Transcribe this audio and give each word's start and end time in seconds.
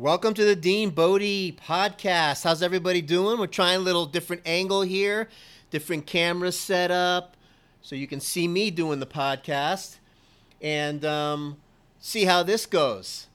Welcome 0.00 0.32
to 0.32 0.46
the 0.46 0.56
Dean 0.56 0.88
Bodie 0.88 1.58
podcast. 1.62 2.44
How's 2.44 2.62
everybody 2.62 3.02
doing? 3.02 3.38
We're 3.38 3.46
trying 3.46 3.76
a 3.76 3.80
little 3.80 4.06
different 4.06 4.40
angle 4.46 4.80
here, 4.80 5.28
different 5.68 6.06
camera 6.06 6.52
setup, 6.52 7.36
so 7.82 7.94
you 7.94 8.06
can 8.06 8.18
see 8.18 8.48
me 8.48 8.70
doing 8.70 8.98
the 8.98 9.06
podcast 9.06 9.98
and 10.62 11.04
um, 11.04 11.58
see 11.98 12.24
how 12.24 12.42
this 12.42 12.64
goes. 12.64 13.26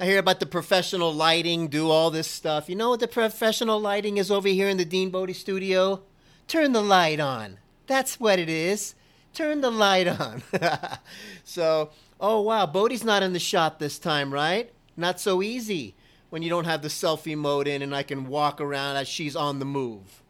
I 0.00 0.06
hear 0.06 0.18
about 0.18 0.40
the 0.40 0.46
professional 0.46 1.14
lighting, 1.14 1.68
do 1.68 1.88
all 1.88 2.10
this 2.10 2.26
stuff. 2.26 2.68
You 2.68 2.74
know 2.74 2.90
what 2.90 2.98
the 2.98 3.06
professional 3.06 3.78
lighting 3.78 4.16
is 4.16 4.28
over 4.28 4.48
here 4.48 4.68
in 4.68 4.78
the 4.78 4.84
Dean 4.84 5.10
Bodie 5.10 5.32
studio? 5.34 6.02
Turn 6.48 6.72
the 6.72 6.82
light 6.82 7.20
on. 7.20 7.58
That's 7.86 8.18
what 8.18 8.40
it 8.40 8.48
is. 8.48 8.96
Turn 9.34 9.60
the 9.60 9.70
light 9.70 10.08
on. 10.08 10.42
so, 11.44 11.90
oh 12.20 12.40
wow, 12.40 12.66
Bodie's 12.66 13.04
not 13.04 13.22
in 13.22 13.34
the 13.34 13.38
shot 13.38 13.78
this 13.78 14.00
time, 14.00 14.34
right? 14.34 14.72
Not 14.96 15.20
so 15.20 15.42
easy 15.42 15.94
when 16.30 16.42
you 16.42 16.48
don't 16.48 16.64
have 16.64 16.82
the 16.82 16.88
selfie 16.88 17.36
mode 17.36 17.68
in 17.68 17.82
and 17.82 17.94
I 17.94 18.02
can 18.02 18.26
walk 18.26 18.60
around 18.60 18.96
as 18.96 19.08
she's 19.08 19.36
on 19.36 19.58
the 19.58 19.64
move. 19.64 20.22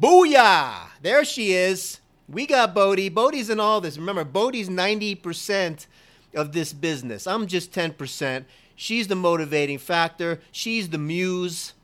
Booyah! 0.00 0.88
There 1.02 1.24
she 1.24 1.52
is. 1.52 2.00
We 2.28 2.46
got 2.46 2.74
Bodie. 2.74 3.08
Bodie's 3.08 3.50
in 3.50 3.60
all 3.60 3.80
this. 3.80 3.98
Remember, 3.98 4.24
Bodie's 4.24 4.68
90% 4.68 5.86
of 6.34 6.52
this 6.52 6.72
business. 6.72 7.26
I'm 7.26 7.46
just 7.46 7.72
10%. 7.72 8.44
She's 8.74 9.08
the 9.08 9.14
motivating 9.14 9.78
factor. 9.78 10.40
She's 10.50 10.88
the 10.88 10.98
muse. 10.98 11.74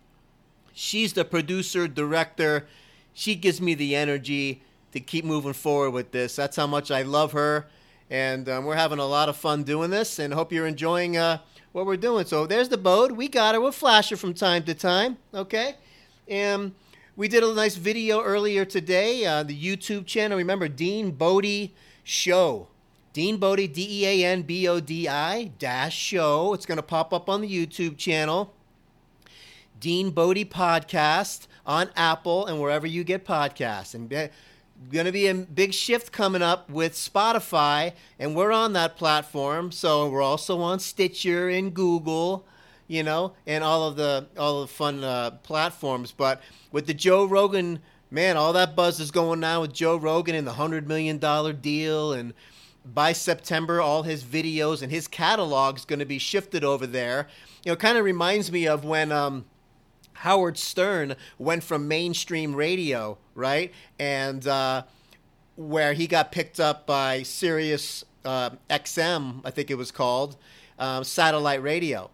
She's 0.72 1.12
the 1.12 1.24
producer, 1.24 1.88
director. 1.88 2.66
She 3.12 3.34
gives 3.34 3.60
me 3.60 3.74
the 3.74 3.96
energy 3.96 4.62
to 4.92 5.00
keep 5.00 5.24
moving 5.24 5.52
forward 5.52 5.90
with 5.90 6.12
this. 6.12 6.36
That's 6.36 6.56
how 6.56 6.66
much 6.66 6.90
I 6.90 7.02
love 7.02 7.32
her. 7.32 7.66
And 8.10 8.48
um, 8.48 8.64
we're 8.64 8.76
having 8.76 8.98
a 8.98 9.06
lot 9.06 9.28
of 9.28 9.36
fun 9.36 9.64
doing 9.64 9.90
this 9.90 10.18
and 10.18 10.32
hope 10.32 10.52
you're 10.52 10.66
enjoying 10.66 11.16
uh, 11.16 11.38
what 11.72 11.86
we're 11.86 11.96
doing. 11.96 12.26
So 12.26 12.46
there's 12.46 12.68
the 12.68 12.78
boat. 12.78 13.12
We 13.12 13.28
got 13.28 13.54
her. 13.54 13.60
We'll 13.60 13.72
flash 13.72 14.10
her 14.10 14.16
from 14.16 14.34
time 14.34 14.64
to 14.64 14.74
time. 14.74 15.18
Okay? 15.34 15.76
And 16.26 16.72
we 17.16 17.28
did 17.28 17.42
a 17.42 17.52
nice 17.52 17.76
video 17.76 18.22
earlier 18.22 18.64
today. 18.64 19.24
Uh, 19.24 19.42
the 19.42 19.58
YouTube 19.58 20.06
channel. 20.06 20.38
Remember, 20.38 20.68
Dean 20.68 21.10
Bodie 21.10 21.74
Show. 22.04 22.68
Dean 23.12 23.38
Bodie, 23.38 23.66
D 23.66 24.04
E 24.04 24.06
A 24.06 24.26
N 24.26 24.42
B 24.42 24.68
O 24.68 24.78
D 24.80 25.08
I 25.08 25.50
dash 25.58 25.96
show. 25.96 26.54
It's 26.54 26.66
going 26.66 26.76
to 26.76 26.82
pop 26.82 27.12
up 27.12 27.28
on 27.28 27.40
the 27.40 27.48
YouTube 27.48 27.96
channel. 27.96 28.54
Dean 29.80 30.10
Bodie 30.10 30.44
Podcast 30.44 31.46
on 31.66 31.90
Apple 31.96 32.46
and 32.46 32.60
wherever 32.60 32.86
you 32.86 33.04
get 33.04 33.24
podcasts. 33.24 33.94
And 33.94 34.12
uh, 34.12 34.28
going 34.90 35.06
to 35.06 35.12
be 35.12 35.26
a 35.26 35.34
big 35.34 35.74
shift 35.74 36.12
coming 36.12 36.42
up 36.42 36.70
with 36.70 36.94
Spotify, 36.94 37.92
and 38.18 38.34
we're 38.34 38.52
on 38.52 38.72
that 38.74 38.96
platform. 38.96 39.72
So 39.72 40.08
we're 40.08 40.22
also 40.22 40.60
on 40.60 40.78
Stitcher 40.78 41.48
and 41.48 41.74
Google, 41.74 42.46
you 42.86 43.02
know, 43.02 43.32
and 43.46 43.62
all 43.62 43.86
of 43.86 43.96
the 43.96 44.26
all 44.36 44.62
of 44.62 44.68
the 44.68 44.74
fun 44.74 45.04
uh, 45.04 45.32
platforms. 45.42 46.12
But 46.12 46.40
with 46.72 46.86
the 46.86 46.94
Joe 46.94 47.24
Rogan, 47.24 47.80
man, 48.10 48.36
all 48.36 48.52
that 48.54 48.76
buzz 48.76 49.00
is 49.00 49.10
going 49.10 49.44
on 49.44 49.60
with 49.60 49.72
Joe 49.72 49.96
Rogan 49.96 50.34
and 50.34 50.46
the 50.46 50.54
hundred 50.54 50.88
million 50.88 51.18
dollar 51.18 51.52
deal, 51.52 52.12
and 52.12 52.32
by 52.84 53.12
September, 53.12 53.80
all 53.80 54.04
his 54.04 54.24
videos 54.24 54.82
and 54.82 54.90
his 54.90 55.08
catalog 55.08 55.76
is 55.76 55.84
going 55.84 55.98
to 55.98 56.06
be 56.06 56.18
shifted 56.18 56.64
over 56.64 56.86
there. 56.86 57.28
You 57.64 57.72
know, 57.72 57.76
kind 57.76 57.98
of 57.98 58.04
reminds 58.04 58.50
me 58.50 58.66
of 58.66 58.84
when. 58.84 59.12
Um, 59.12 59.44
Howard 60.18 60.58
Stern 60.58 61.14
went 61.38 61.62
from 61.62 61.86
mainstream 61.86 62.56
radio, 62.56 63.18
right? 63.36 63.72
And 64.00 64.46
uh, 64.46 64.82
where 65.54 65.92
he 65.92 66.08
got 66.08 66.32
picked 66.32 66.58
up 66.58 66.86
by 66.86 67.22
Sirius 67.22 68.04
uh, 68.24 68.50
XM, 68.68 69.40
I 69.44 69.50
think 69.52 69.70
it 69.70 69.76
was 69.76 69.92
called, 69.92 70.36
um, 70.78 71.04
satellite 71.04 71.62
radio. 71.62 72.10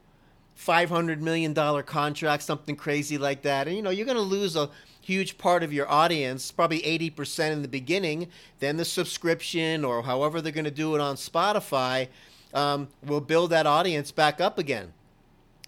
$500 0.59 1.21
million 1.21 1.55
contract, 1.55 2.43
something 2.43 2.77
crazy 2.77 3.17
like 3.17 3.43
that. 3.43 3.67
And, 3.67 3.77
you 3.77 3.83
know, 3.83 3.91
you're 3.91 4.07
going 4.07 4.17
to 4.17 4.23
lose 4.23 4.55
a 4.55 4.69
huge 5.01 5.39
part 5.39 5.63
of 5.63 5.73
your 5.73 5.91
audience, 5.91 6.53
probably 6.53 6.81
80% 6.83 7.53
in 7.53 7.63
the 7.63 7.69
beginning. 7.69 8.29
Then 8.59 8.77
the 8.77 8.85
subscription 8.85 9.83
or 9.83 10.03
however 10.03 10.43
they're 10.43 10.53
going 10.53 10.65
to 10.67 10.71
do 10.71 10.95
it 10.95 11.01
on 11.01 11.17
Spotify 11.17 12.09
um, 12.53 12.89
will 13.03 13.23
build 13.23 13.49
that 13.51 13.67
audience 13.67 14.13
back 14.13 14.43
up 14.43 14.59
again. 14.59 14.93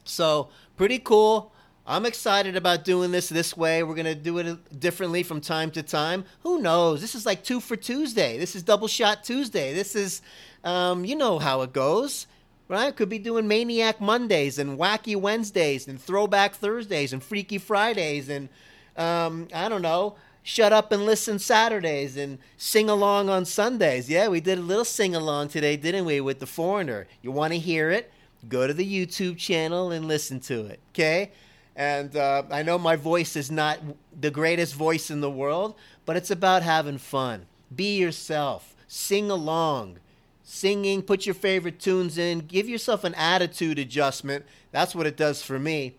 So, 0.04 0.50
pretty 0.76 0.98
cool. 0.98 1.52
I'm 1.88 2.04
excited 2.04 2.56
about 2.56 2.84
doing 2.84 3.12
this 3.12 3.28
this 3.28 3.56
way. 3.56 3.84
We're 3.84 3.94
going 3.94 4.06
to 4.06 4.16
do 4.16 4.38
it 4.38 4.80
differently 4.80 5.22
from 5.22 5.40
time 5.40 5.70
to 5.72 5.84
time. 5.84 6.24
Who 6.40 6.60
knows? 6.60 7.00
This 7.00 7.14
is 7.14 7.24
like 7.24 7.44
two 7.44 7.60
for 7.60 7.76
Tuesday. 7.76 8.38
This 8.38 8.56
is 8.56 8.64
double 8.64 8.88
shot 8.88 9.22
Tuesday. 9.22 9.72
This 9.72 9.94
is, 9.94 10.20
um, 10.64 11.04
you 11.04 11.14
know 11.14 11.38
how 11.38 11.62
it 11.62 11.72
goes, 11.72 12.26
right? 12.66 12.94
Could 12.94 13.08
be 13.08 13.20
doing 13.20 13.46
Maniac 13.46 14.00
Mondays 14.00 14.58
and 14.58 14.76
Wacky 14.76 15.14
Wednesdays 15.14 15.86
and 15.86 16.00
Throwback 16.00 16.56
Thursdays 16.56 17.12
and 17.12 17.22
Freaky 17.22 17.58
Fridays 17.58 18.28
and, 18.28 18.48
um, 18.96 19.46
I 19.54 19.68
don't 19.68 19.82
know, 19.82 20.16
Shut 20.42 20.72
Up 20.72 20.90
and 20.90 21.06
Listen 21.06 21.38
Saturdays 21.38 22.16
and 22.16 22.38
Sing 22.56 22.90
Along 22.90 23.28
on 23.28 23.44
Sundays. 23.44 24.08
Yeah, 24.10 24.26
we 24.26 24.40
did 24.40 24.58
a 24.58 24.62
little 24.62 24.84
sing 24.84 25.14
along 25.14 25.48
today, 25.48 25.76
didn't 25.76 26.04
we, 26.04 26.20
with 26.20 26.40
The 26.40 26.46
Foreigner? 26.46 27.06
You 27.22 27.30
want 27.30 27.52
to 27.52 27.60
hear 27.60 27.92
it? 27.92 28.12
Go 28.48 28.66
to 28.66 28.74
the 28.74 29.06
YouTube 29.06 29.38
channel 29.38 29.92
and 29.92 30.08
listen 30.08 30.40
to 30.40 30.66
it, 30.66 30.80
okay? 30.92 31.30
And 31.76 32.16
uh, 32.16 32.44
I 32.50 32.62
know 32.62 32.78
my 32.78 32.96
voice 32.96 33.36
is 33.36 33.50
not 33.50 33.78
the 34.18 34.30
greatest 34.30 34.74
voice 34.74 35.10
in 35.10 35.20
the 35.20 35.30
world, 35.30 35.74
but 36.06 36.16
it's 36.16 36.30
about 36.30 36.62
having 36.62 36.96
fun. 36.96 37.46
Be 37.74 37.98
yourself. 37.98 38.74
Sing 38.88 39.30
along. 39.30 39.98
Singing, 40.42 41.02
put 41.02 41.26
your 41.26 41.34
favorite 41.34 41.78
tunes 41.80 42.16
in, 42.16 42.38
give 42.38 42.68
yourself 42.68 43.02
an 43.02 43.14
attitude 43.14 43.80
adjustment. 43.80 44.46
That's 44.70 44.94
what 44.94 45.06
it 45.06 45.16
does 45.16 45.42
for 45.42 45.58
me. 45.58 45.96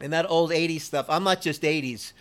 And 0.00 0.12
that 0.12 0.28
old 0.30 0.50
80s 0.50 0.82
stuff, 0.82 1.06
I'm 1.08 1.24
not 1.24 1.40
just 1.40 1.62
80s. 1.62 2.12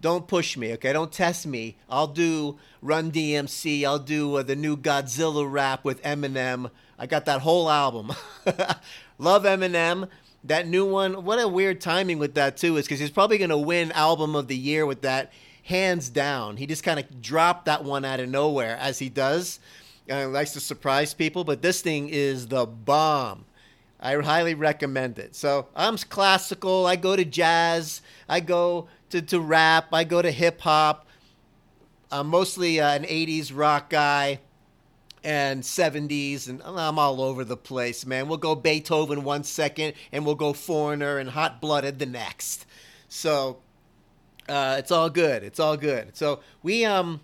Don't 0.00 0.28
push 0.28 0.56
me, 0.56 0.74
okay? 0.74 0.92
Don't 0.92 1.10
test 1.10 1.46
me. 1.46 1.76
I'll 1.88 2.06
do 2.06 2.58
Run 2.82 3.10
DMC. 3.10 3.84
I'll 3.84 3.98
do 3.98 4.36
uh, 4.36 4.42
the 4.42 4.54
new 4.54 4.76
Godzilla 4.76 5.50
rap 5.50 5.84
with 5.84 6.02
Eminem. 6.02 6.70
I 6.98 7.06
got 7.06 7.24
that 7.24 7.40
whole 7.40 7.70
album. 7.70 8.12
Love 9.18 9.44
Eminem 9.44 10.08
that 10.44 10.68
new 10.68 10.86
one, 10.86 11.24
what 11.24 11.40
a 11.40 11.48
weird 11.48 11.80
timing 11.80 12.18
with 12.18 12.34
that 12.34 12.56
too 12.56 12.76
is 12.76 12.86
because 12.86 13.00
he's 13.00 13.10
probably 13.10 13.38
going 13.38 13.50
to 13.50 13.58
win 13.58 13.92
album 13.92 14.34
of 14.34 14.48
the 14.48 14.56
year 14.56 14.86
with 14.86 15.02
that, 15.02 15.32
hands 15.64 16.08
down. 16.08 16.56
He 16.56 16.66
just 16.66 16.84
kind 16.84 16.98
of 16.98 17.20
dropped 17.20 17.66
that 17.66 17.84
one 17.84 18.04
out 18.04 18.20
of 18.20 18.28
nowhere 18.28 18.76
as 18.76 18.98
he 18.98 19.08
does. 19.08 19.60
Uh, 20.10 20.28
likes 20.28 20.52
to 20.52 20.60
surprise 20.60 21.12
people, 21.12 21.44
but 21.44 21.60
this 21.60 21.82
thing 21.82 22.08
is 22.08 22.48
the 22.48 22.64
bomb. 22.64 23.44
I 24.00 24.14
highly 24.14 24.54
recommend 24.54 25.18
it. 25.18 25.34
So 25.34 25.66
I'm 25.74 25.96
classical. 25.98 26.86
I 26.86 26.96
go 26.96 27.16
to 27.16 27.24
jazz. 27.24 28.00
I 28.28 28.40
go 28.40 28.88
to, 29.10 29.20
to 29.20 29.40
rap. 29.40 29.88
I 29.92 30.04
go 30.04 30.22
to 30.22 30.30
hip 30.30 30.60
hop. 30.60 31.06
I'm 32.10 32.28
mostly 32.28 32.80
uh, 32.80 32.94
an 32.94 33.02
80s 33.02 33.52
rock 33.54 33.90
guy 33.90 34.40
and 35.24 35.62
70s 35.62 36.48
and 36.48 36.62
I'm 36.62 36.98
all 36.98 37.20
over 37.20 37.44
the 37.44 37.56
place, 37.56 38.06
man. 38.06 38.28
We'll 38.28 38.38
go 38.38 38.54
Beethoven 38.54 39.24
one 39.24 39.44
second 39.44 39.94
and 40.12 40.24
we'll 40.24 40.34
go 40.34 40.52
Foreigner 40.52 41.18
and 41.18 41.30
Hot 41.30 41.60
Blooded 41.60 41.98
the 41.98 42.06
next. 42.06 42.66
So 43.08 43.58
uh, 44.48 44.76
it's 44.78 44.90
all 44.90 45.10
good. 45.10 45.42
It's 45.42 45.60
all 45.60 45.76
good. 45.76 46.16
So 46.16 46.40
we 46.62 46.84
um 46.84 47.20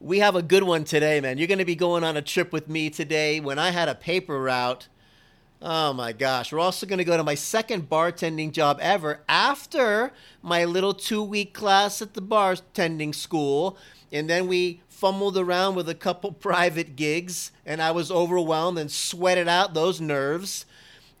we 0.00 0.20
have 0.20 0.34
a 0.34 0.42
good 0.42 0.62
one 0.62 0.84
today, 0.84 1.20
man. 1.20 1.36
You're 1.36 1.46
going 1.46 1.58
to 1.58 1.64
be 1.66 1.76
going 1.76 2.04
on 2.04 2.16
a 2.16 2.22
trip 2.22 2.52
with 2.52 2.68
me 2.68 2.88
today. 2.88 3.38
When 3.38 3.58
I 3.58 3.70
had 3.70 3.86
a 3.86 3.94
paper 3.94 4.40
route, 4.40 4.88
oh 5.60 5.92
my 5.92 6.12
gosh, 6.12 6.52
we're 6.52 6.58
also 6.58 6.86
going 6.86 6.98
to 6.98 7.04
go 7.04 7.18
to 7.18 7.22
my 7.22 7.34
second 7.34 7.90
bartending 7.90 8.50
job 8.50 8.78
ever 8.80 9.20
after 9.28 10.12
my 10.42 10.64
little 10.64 10.94
two 10.94 11.22
week 11.22 11.52
class 11.52 12.00
at 12.00 12.14
the 12.14 12.22
bartending 12.22 13.14
school. 13.14 13.76
And 14.10 14.28
then 14.28 14.48
we 14.48 14.80
fumbled 15.00 15.38
around 15.38 15.74
with 15.76 15.88
a 15.88 15.94
couple 15.94 16.30
private 16.48 16.94
gigs, 16.94 17.52
and 17.64 17.80
I 17.80 17.90
was 17.90 18.10
overwhelmed 18.10 18.78
and 18.78 18.92
sweated 18.92 19.48
out 19.48 19.72
those 19.72 19.98
nerves 19.98 20.66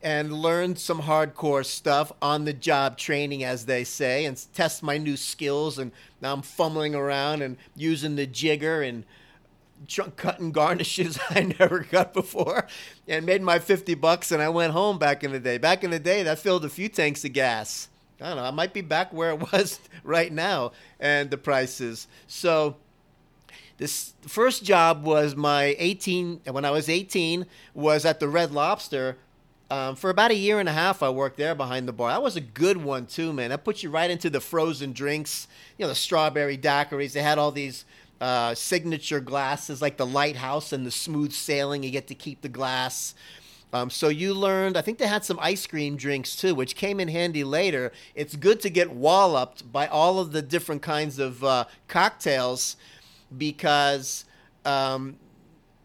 and 0.02 0.32
learned 0.32 0.78
some 0.78 1.02
hardcore 1.02 1.64
stuff 1.64 2.12
on 2.20 2.44
the 2.44 2.52
job 2.52 2.98
training, 2.98 3.42
as 3.42 3.64
they 3.64 3.84
say, 3.84 4.26
and 4.26 4.42
test 4.54 4.82
my 4.82 4.98
new 4.98 5.16
skills. 5.16 5.78
And 5.78 5.92
now 6.20 6.34
I'm 6.34 6.42
fumbling 6.42 6.94
around 6.94 7.42
and 7.42 7.56
using 7.74 8.16
the 8.16 8.26
jigger 8.26 8.82
and 8.82 9.04
chunk 9.86 10.16
cutting 10.16 10.52
garnishes 10.52 11.18
I 11.30 11.54
never 11.58 11.82
cut 11.82 12.12
before, 12.12 12.66
and 13.08 13.24
made 13.24 13.42
my 13.42 13.58
50 13.58 13.94
bucks. 13.94 14.30
And 14.30 14.42
I 14.42 14.50
went 14.50 14.74
home 14.74 14.98
back 14.98 15.24
in 15.24 15.32
the 15.32 15.40
day. 15.40 15.56
Back 15.56 15.84
in 15.84 15.90
the 15.90 15.98
day, 15.98 16.22
that 16.22 16.38
filled 16.38 16.66
a 16.66 16.70
few 16.70 16.90
tanks 16.90 17.24
of 17.24 17.32
gas. 17.32 17.88
I 18.20 18.28
don't 18.28 18.36
know. 18.36 18.44
I 18.44 18.50
might 18.50 18.74
be 18.74 18.82
back 18.82 19.10
where 19.12 19.30
it 19.30 19.52
was 19.52 19.80
right 20.04 20.32
now, 20.32 20.72
and 20.98 21.30
the 21.30 21.38
prices. 21.38 22.08
So 22.26 22.76
this 23.80 24.12
first 24.20 24.62
job 24.62 25.04
was 25.04 25.34
my 25.34 25.74
18 25.78 26.42
when 26.50 26.66
I 26.66 26.70
was 26.70 26.90
18 26.90 27.46
was 27.72 28.04
at 28.04 28.20
the 28.20 28.28
Red 28.28 28.52
Lobster. 28.52 29.16
Um, 29.70 29.96
for 29.96 30.10
about 30.10 30.30
a 30.30 30.34
year 30.34 30.60
and 30.60 30.68
a 30.68 30.72
half, 30.72 31.02
I 31.02 31.08
worked 31.08 31.38
there 31.38 31.54
behind 31.54 31.88
the 31.88 31.92
bar. 31.94 32.10
That 32.10 32.22
was 32.22 32.36
a 32.36 32.42
good 32.42 32.76
one 32.76 33.06
too, 33.06 33.32
man. 33.32 33.48
That 33.48 33.64
puts 33.64 33.82
you 33.82 33.88
right 33.88 34.10
into 34.10 34.28
the 34.28 34.40
frozen 34.40 34.92
drinks. 34.92 35.48
You 35.78 35.84
know, 35.84 35.88
the 35.88 35.94
strawberry 35.94 36.58
daiquiris. 36.58 37.14
They 37.14 37.22
had 37.22 37.38
all 37.38 37.52
these 37.52 37.86
uh, 38.20 38.54
signature 38.54 39.18
glasses, 39.18 39.80
like 39.80 39.96
the 39.96 40.06
lighthouse 40.06 40.74
and 40.74 40.84
the 40.84 40.90
smooth 40.90 41.32
sailing. 41.32 41.82
You 41.82 41.90
get 41.90 42.06
to 42.08 42.14
keep 42.14 42.42
the 42.42 42.50
glass. 42.50 43.14
Um, 43.72 43.88
so 43.88 44.08
you 44.08 44.34
learned, 44.34 44.76
I 44.76 44.82
think 44.82 44.98
they 44.98 45.06
had 45.06 45.24
some 45.24 45.38
ice 45.40 45.66
cream 45.66 45.96
drinks 45.96 46.36
too, 46.36 46.54
which 46.54 46.76
came 46.76 47.00
in 47.00 47.08
handy 47.08 47.44
later. 47.44 47.92
It's 48.14 48.36
good 48.36 48.60
to 48.60 48.68
get 48.68 48.90
walloped 48.90 49.72
by 49.72 49.86
all 49.86 50.18
of 50.18 50.32
the 50.32 50.42
different 50.42 50.82
kinds 50.82 51.18
of 51.18 51.42
uh, 51.42 51.64
cocktails 51.88 52.76
because 53.36 54.24
um, 54.64 55.16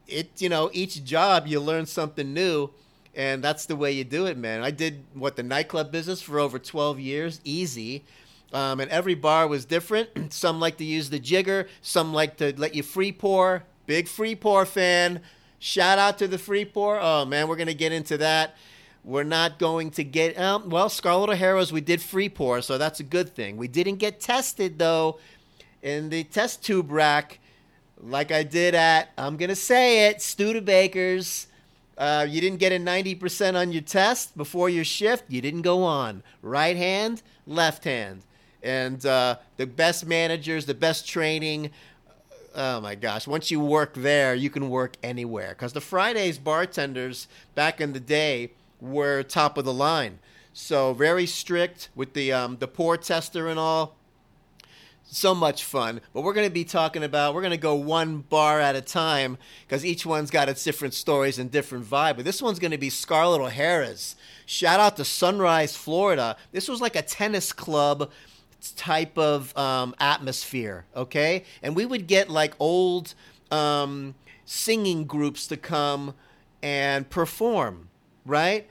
it, 0.07 0.29
you 0.41 0.49
know, 0.49 0.69
each 0.73 1.03
job 1.03 1.47
you 1.47 1.59
learn 1.59 1.85
something 1.85 2.33
new. 2.33 2.69
And 3.15 3.41
that's 3.41 3.65
the 3.65 3.77
way 3.77 3.93
you 3.93 4.03
do 4.03 4.25
it, 4.25 4.37
man. 4.37 4.61
I 4.61 4.71
did 4.71 5.03
what 5.13 5.37
the 5.37 5.43
nightclub 5.43 5.89
business 5.89 6.21
for 6.21 6.37
over 6.37 6.59
12 6.59 6.99
years, 6.99 7.39
easy. 7.45 8.03
Um, 8.51 8.79
and 8.79 8.91
every 8.91 9.15
bar 9.15 9.47
was 9.47 9.65
different. 9.65 10.09
some 10.33 10.59
like 10.59 10.77
to 10.77 10.83
use 10.83 11.09
the 11.09 11.19
jigger, 11.19 11.67
some 11.81 12.13
like 12.13 12.37
to 12.37 12.53
let 12.57 12.75
you 12.75 12.83
free 12.83 13.11
pour. 13.11 13.63
Big 13.85 14.07
free 14.07 14.35
pour 14.35 14.65
fan. 14.65 15.21
Shout 15.59 15.97
out 15.97 16.17
to 16.17 16.27
the 16.27 16.37
free 16.37 16.65
pour. 16.65 16.99
Oh 16.99 17.25
man, 17.25 17.47
we're 17.47 17.55
gonna 17.55 17.73
get 17.73 17.91
into 17.91 18.17
that. 18.17 18.55
We're 19.03 19.23
not 19.23 19.59
going 19.59 19.91
to 19.91 20.03
get 20.03 20.37
um, 20.39 20.69
well. 20.69 20.89
Scarlett 20.89 21.29
O'Hara's 21.29 21.71
we 21.71 21.81
did 21.81 22.01
free 22.01 22.29
pour, 22.29 22.61
so 22.61 22.77
that's 22.77 22.99
a 22.99 23.03
good 23.03 23.29
thing. 23.29 23.55
We 23.57 23.67
didn't 23.67 23.97
get 23.97 24.19
tested 24.19 24.79
though 24.79 25.19
in 25.81 26.09
the 26.09 26.23
test 26.23 26.63
tube 26.63 26.91
rack, 26.91 27.39
like 28.01 28.31
I 28.31 28.43
did 28.43 28.75
at 28.75 29.09
I'm 29.17 29.37
gonna 29.37 29.55
say 29.55 30.07
it, 30.07 30.17
Studebakers. 30.17 31.47
Uh, 31.97 32.25
you 32.29 32.41
didn't 32.41 32.59
get 32.59 32.73
a 32.73 32.77
90% 32.77 33.55
on 33.55 33.71
your 33.71 33.81
test 33.81 34.35
before 34.35 34.69
your 34.69 34.83
shift. 34.83 35.23
You 35.29 35.41
didn't 35.41 35.61
go 35.61 35.83
on. 35.83 36.23
Right 36.41 36.75
hand, 36.75 37.21
left 37.47 37.85
hand. 37.85 38.23
And 38.61 39.05
uh, 39.05 39.37
the 39.57 39.65
best 39.65 40.05
managers, 40.05 40.65
the 40.65 40.73
best 40.73 41.07
training. 41.07 41.71
Oh 42.53 42.81
my 42.81 42.95
gosh. 42.95 43.27
Once 43.27 43.49
you 43.49 43.61
work 43.61 43.93
there, 43.93 44.35
you 44.35 44.49
can 44.49 44.69
work 44.69 44.97
anywhere. 45.03 45.49
Because 45.49 45.71
the 45.71 45.81
Fridays 45.81 46.37
bartenders 46.37 47.27
back 47.53 47.79
in 47.79 47.93
the 47.93 47.99
day 47.99 48.51
were 48.81 49.23
top 49.23 49.57
of 49.57 49.63
the 49.63 49.73
line. 49.73 50.19
So 50.51 50.93
very 50.93 51.25
strict 51.25 51.89
with 51.95 52.13
the, 52.13 52.33
um, 52.33 52.57
the 52.59 52.67
pour 52.67 52.97
tester 52.97 53.47
and 53.47 53.59
all 53.59 53.95
so 55.05 55.33
much 55.33 55.63
fun. 55.63 56.01
But 56.13 56.21
we're 56.21 56.33
going 56.33 56.47
to 56.47 56.53
be 56.53 56.65
talking 56.65 57.03
about, 57.03 57.33
we're 57.33 57.41
going 57.41 57.51
to 57.51 57.57
go 57.57 57.75
one 57.75 58.17
bar 58.17 58.59
at 58.59 58.75
a 58.75 58.81
time 58.81 59.37
because 59.67 59.85
each 59.85 60.05
one's 60.05 60.31
got 60.31 60.49
its 60.49 60.63
different 60.63 60.93
stories 60.93 61.39
and 61.39 61.49
different 61.51 61.85
vibe. 61.85 62.17
But 62.17 62.25
this 62.25 62.41
one's 62.41 62.59
going 62.59 62.71
to 62.71 62.77
be 62.77 62.89
Scarlett 62.89 63.41
O'Hara's. 63.41 64.15
Shout 64.45 64.79
out 64.79 64.97
to 64.97 65.05
Sunrise, 65.05 65.75
Florida. 65.75 66.35
This 66.51 66.67
was 66.67 66.81
like 66.81 66.95
a 66.95 67.01
tennis 67.01 67.53
club 67.53 68.11
type 68.75 69.17
of 69.17 69.55
um, 69.57 69.95
atmosphere, 69.99 70.85
okay? 70.95 71.43
And 71.61 71.75
we 71.75 71.85
would 71.85 72.07
get 72.07 72.29
like 72.29 72.53
old 72.59 73.13
um, 73.51 74.15
singing 74.45 75.05
groups 75.05 75.47
to 75.47 75.57
come 75.57 76.13
and 76.63 77.09
perform, 77.09 77.89
right? 78.25 78.67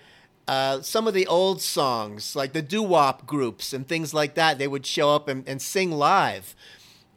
Uh, 0.47 0.83
some 0.83 1.07
of 1.07 1.15
the 1.15 1.27
old 1.27 1.63
songs, 1.63 2.37
like 2.37 2.53
the 2.53 2.63
doo 2.63 2.83
wop 2.83 3.27
groups 3.27 3.73
and 3.73 3.87
things 3.87 4.13
like 4.13 4.35
that, 4.35 4.59
they 4.59 4.69
would 4.69 4.85
show 4.85 5.15
up 5.15 5.29
and, 5.29 5.49
and 5.49 5.61
sing 5.63 5.91
live. 5.91 6.55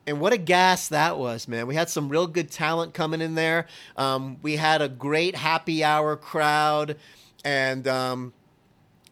And 0.05 0.21
what 0.21 0.31
a 0.31 0.37
gas 0.37 0.87
that 0.87 1.17
was, 1.17 1.49
man. 1.49 1.67
We 1.67 1.75
had 1.75 1.89
some 1.89 2.07
real 2.07 2.27
good 2.27 2.49
talent 2.49 2.93
coming 2.93 3.19
in 3.19 3.35
there. 3.35 3.67
Um, 3.97 4.37
we 4.41 4.55
had 4.55 4.81
a 4.81 4.87
great 4.87 5.35
happy 5.35 5.83
hour 5.83 6.15
crowd, 6.15 6.95
and 7.43 7.85
um, 7.89 8.33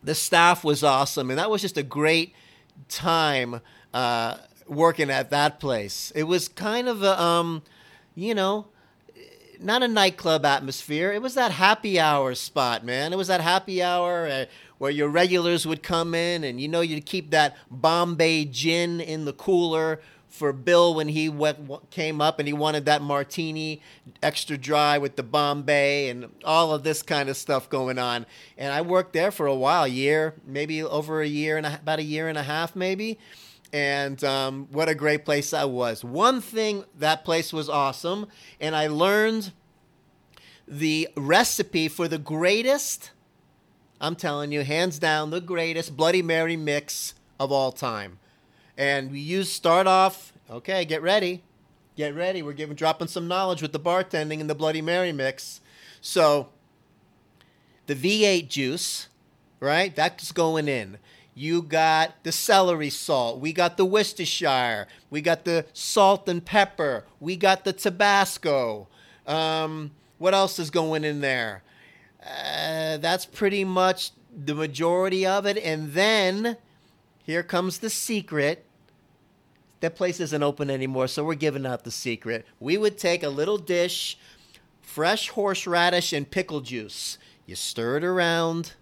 the 0.01 0.15
staff 0.15 0.63
was 0.63 0.83
awesome. 0.83 1.29
And 1.29 1.37
that 1.37 1.49
was 1.49 1.61
just 1.61 1.77
a 1.77 1.83
great 1.83 2.33
time 2.87 3.59
uh, 3.93 4.37
working 4.67 5.09
at 5.09 5.31
that 5.31 5.59
place. 5.59 6.13
It 6.15 6.23
was 6.23 6.47
kind 6.47 6.87
of 6.87 7.03
a, 7.03 7.21
um, 7.21 7.63
you 8.15 8.33
know, 8.33 8.67
not 9.61 9.83
a 9.83 9.87
nightclub 9.87 10.45
atmosphere. 10.45 11.11
It 11.11 11.21
was 11.21 11.35
that 11.35 11.51
happy 11.51 11.99
hour 11.99 12.35
spot, 12.35 12.83
man. 12.83 13.13
It 13.13 13.15
was 13.15 13.27
that 13.27 13.41
happy 13.41 13.81
hour 13.81 14.27
uh, 14.27 14.45
where 14.77 14.91
your 14.91 15.09
regulars 15.09 15.65
would 15.65 15.83
come 15.83 16.13
in, 16.15 16.43
and 16.43 16.59
you 16.59 16.67
know 16.67 16.81
you'd 16.81 17.05
keep 17.05 17.31
that 17.31 17.55
Bombay 17.69 18.45
gin 18.45 19.01
in 19.01 19.25
the 19.25 19.33
cooler 19.33 19.99
for 20.35 20.51
Bill 20.51 20.93
when 20.93 21.07
he 21.07 21.29
went, 21.29 21.89
came 21.91 22.19
up 22.19 22.39
and 22.39 22.47
he 22.47 22.53
wanted 22.53 22.85
that 22.85 23.01
martini 23.01 23.81
extra 24.21 24.57
dry 24.57 24.97
with 24.97 25.15
the 25.15 25.23
Bombay 25.23 26.09
and 26.09 26.29
all 26.43 26.73
of 26.73 26.83
this 26.83 27.01
kind 27.01 27.29
of 27.29 27.37
stuff 27.37 27.69
going 27.69 27.97
on. 27.97 28.25
And 28.57 28.73
I 28.73 28.81
worked 28.81 29.13
there 29.13 29.31
for 29.31 29.47
a 29.47 29.55
while, 29.55 29.87
year, 29.87 30.35
maybe 30.45 30.83
over 30.83 31.21
a 31.21 31.27
year 31.27 31.57
and 31.57 31.65
a, 31.65 31.75
about 31.75 31.99
a 31.99 32.03
year 32.03 32.27
and 32.27 32.37
a 32.37 32.43
half, 32.43 32.75
maybe 32.75 33.17
and 33.75 34.23
um, 34.23 34.69
what 34.71 34.87
a 34.87 34.95
great 34.95 35.25
place 35.25 35.49
that 35.49 35.69
was. 35.69 36.01
One 36.01 36.39
thing, 36.39 36.85
that 36.97 37.25
place 37.25 37.51
was 37.51 37.67
awesome, 37.67 38.27
and 38.61 38.73
I 38.73 38.87
learned 38.87 39.51
the 40.65 41.09
recipe 41.17 41.89
for 41.89 42.07
the 42.07 42.17
greatest, 42.17 43.11
I'm 43.99 44.15
telling 44.15 44.53
you, 44.53 44.63
hands 44.63 44.97
down, 44.97 45.29
the 45.29 45.41
greatest 45.41 45.97
Bloody 45.97 46.21
Mary 46.21 46.55
mix 46.55 47.15
of 47.37 47.51
all 47.51 47.73
time. 47.73 48.17
And 48.77 49.11
we 49.11 49.19
use 49.19 49.51
start 49.51 49.87
off, 49.87 50.31
okay, 50.49 50.85
get 50.85 51.01
ready. 51.01 51.43
Get 51.97 52.15
ready. 52.15 52.41
We're 52.41 52.53
giving 52.53 52.77
dropping 52.77 53.09
some 53.09 53.27
knowledge 53.27 53.61
with 53.61 53.73
the 53.73 53.79
bartending 53.79 54.39
and 54.39 54.49
the 54.49 54.55
Bloody 54.55 54.81
Mary 54.81 55.11
mix. 55.11 55.59
So 55.99 56.47
the 57.87 57.95
V8 57.95 58.47
juice, 58.47 59.09
right? 59.59 59.93
That's 59.93 60.31
going 60.31 60.69
in. 60.69 60.97
You 61.37 61.61
got 61.61 62.23
the 62.23 62.31
celery 62.31 62.89
salt. 62.89 63.41
We 63.41 63.51
got 63.51 63.75
the 63.75 63.83
Worcestershire. 63.85 64.87
We 65.09 65.21
got 65.21 65.43
the 65.43 65.65
salt 65.73 66.29
and 66.29 66.43
pepper. 66.43 67.03
We 67.19 67.35
got 67.35 67.65
the 67.65 67.73
Tabasco. 67.73 68.87
Um, 69.27 69.91
what 70.17 70.33
else 70.33 70.59
is 70.59 70.69
going 70.69 71.03
in 71.03 71.19
there? 71.19 71.61
Uh, 72.25 72.97
that's 72.97 73.25
pretty 73.25 73.65
much 73.65 74.11
the 74.33 74.55
majority 74.55 75.25
of 75.25 75.45
it. 75.45 75.57
And 75.57 75.91
then 75.91 76.55
here 77.23 77.43
comes 77.43 77.79
the 77.79 77.89
secret. 77.89 78.65
That 79.81 79.97
place 79.97 80.21
isn't 80.21 80.41
open 80.41 80.69
anymore, 80.69 81.07
so 81.07 81.25
we're 81.25 81.35
giving 81.35 81.65
out 81.65 81.83
the 81.83 81.91
secret. 81.91 82.45
We 82.61 82.77
would 82.77 82.97
take 82.97 83.23
a 83.23 83.29
little 83.29 83.57
dish, 83.57 84.17
fresh 84.81 85.29
horseradish 85.29 86.13
and 86.13 86.31
pickle 86.31 86.61
juice. 86.61 87.17
You 87.45 87.55
stir 87.55 87.97
it 87.97 88.03
around, 88.05 88.73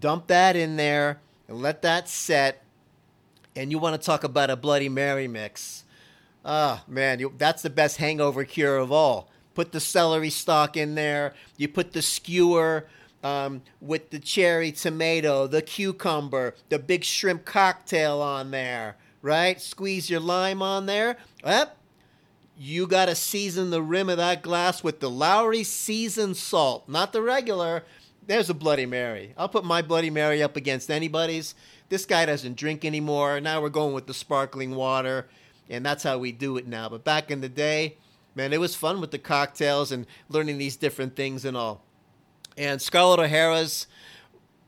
dump 0.00 0.26
that 0.26 0.56
in 0.56 0.76
there, 0.76 1.20
and 1.48 1.60
let 1.60 1.82
that 1.82 2.08
set. 2.08 2.62
And 3.56 3.70
you 3.70 3.78
want 3.78 4.00
to 4.00 4.04
talk 4.04 4.24
about 4.24 4.50
a 4.50 4.56
Bloody 4.56 4.88
Mary 4.88 5.28
mix. 5.28 5.84
Ah, 6.44 6.82
oh, 6.82 6.90
man, 6.90 7.20
you, 7.20 7.32
that's 7.38 7.62
the 7.62 7.70
best 7.70 7.96
hangover 7.96 8.44
cure 8.44 8.76
of 8.76 8.92
all. 8.92 9.30
Put 9.54 9.72
the 9.72 9.80
celery 9.80 10.30
stalk 10.30 10.76
in 10.76 10.94
there. 10.94 11.34
You 11.56 11.68
put 11.68 11.92
the 11.92 12.02
skewer 12.02 12.86
um, 13.22 13.62
with 13.80 14.10
the 14.10 14.18
cherry 14.18 14.70
tomato, 14.70 15.46
the 15.46 15.62
cucumber, 15.62 16.54
the 16.68 16.78
big 16.78 17.04
shrimp 17.04 17.44
cocktail 17.44 18.20
on 18.20 18.50
there, 18.50 18.96
right? 19.22 19.60
Squeeze 19.60 20.10
your 20.10 20.20
lime 20.20 20.60
on 20.60 20.86
there. 20.86 21.16
Yep. 21.44 21.78
You 22.58 22.86
got 22.86 23.06
to 23.06 23.14
season 23.14 23.70
the 23.70 23.82
rim 23.82 24.08
of 24.08 24.18
that 24.18 24.42
glass 24.42 24.84
with 24.84 25.00
the 25.00 25.10
Lawry 25.10 25.64
seasoned 25.64 26.36
salt, 26.36 26.88
not 26.88 27.12
the 27.12 27.22
regular, 27.22 27.82
there's 28.26 28.50
a 28.50 28.54
Bloody 28.54 28.86
Mary. 28.86 29.34
I'll 29.36 29.48
put 29.48 29.64
my 29.64 29.82
Bloody 29.82 30.10
Mary 30.10 30.42
up 30.42 30.56
against 30.56 30.90
anybody's. 30.90 31.54
This 31.88 32.06
guy 32.06 32.26
doesn't 32.26 32.56
drink 32.56 32.84
anymore. 32.84 33.40
Now 33.40 33.60
we're 33.60 33.68
going 33.68 33.94
with 33.94 34.06
the 34.06 34.14
sparkling 34.14 34.74
water, 34.74 35.26
and 35.68 35.84
that's 35.84 36.02
how 36.02 36.18
we 36.18 36.32
do 36.32 36.56
it 36.56 36.66
now. 36.66 36.88
But 36.88 37.04
back 37.04 37.30
in 37.30 37.40
the 37.40 37.48
day, 37.48 37.96
man, 38.34 38.52
it 38.52 38.60
was 38.60 38.74
fun 38.74 39.00
with 39.00 39.10
the 39.10 39.18
cocktails 39.18 39.92
and 39.92 40.06
learning 40.28 40.58
these 40.58 40.76
different 40.76 41.16
things 41.16 41.44
and 41.44 41.56
all. 41.56 41.82
And 42.56 42.80
Scarlett 42.80 43.20
O'Hara's, 43.20 43.86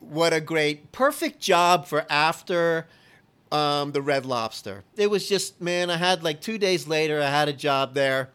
what 0.00 0.32
a 0.32 0.40
great, 0.40 0.92
perfect 0.92 1.40
job 1.40 1.86
for 1.86 2.04
after 2.10 2.86
um, 3.52 3.92
the 3.92 4.02
Red 4.02 4.26
Lobster. 4.26 4.84
It 4.96 5.08
was 5.10 5.28
just, 5.28 5.60
man, 5.60 5.90
I 5.90 5.96
had 5.96 6.22
like 6.22 6.40
two 6.40 6.58
days 6.58 6.86
later, 6.86 7.22
I 7.22 7.30
had 7.30 7.48
a 7.48 7.52
job 7.52 7.94
there 7.94 8.30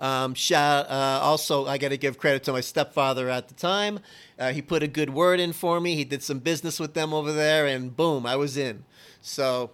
um, 0.00 0.34
shout, 0.34 0.90
uh, 0.90 1.20
also, 1.22 1.66
I 1.66 1.78
got 1.78 1.90
to 1.90 1.96
give 1.96 2.18
credit 2.18 2.44
to 2.44 2.52
my 2.52 2.60
stepfather 2.60 3.28
at 3.28 3.48
the 3.48 3.54
time. 3.54 4.00
Uh, 4.38 4.52
he 4.52 4.60
put 4.60 4.82
a 4.82 4.88
good 4.88 5.10
word 5.10 5.40
in 5.40 5.52
for 5.52 5.80
me. 5.80 5.94
He 5.94 6.04
did 6.04 6.22
some 6.22 6.40
business 6.40 6.80
with 6.80 6.94
them 6.94 7.14
over 7.14 7.32
there, 7.32 7.66
and 7.66 7.96
boom, 7.96 8.26
I 8.26 8.36
was 8.36 8.56
in. 8.56 8.84
So 9.20 9.70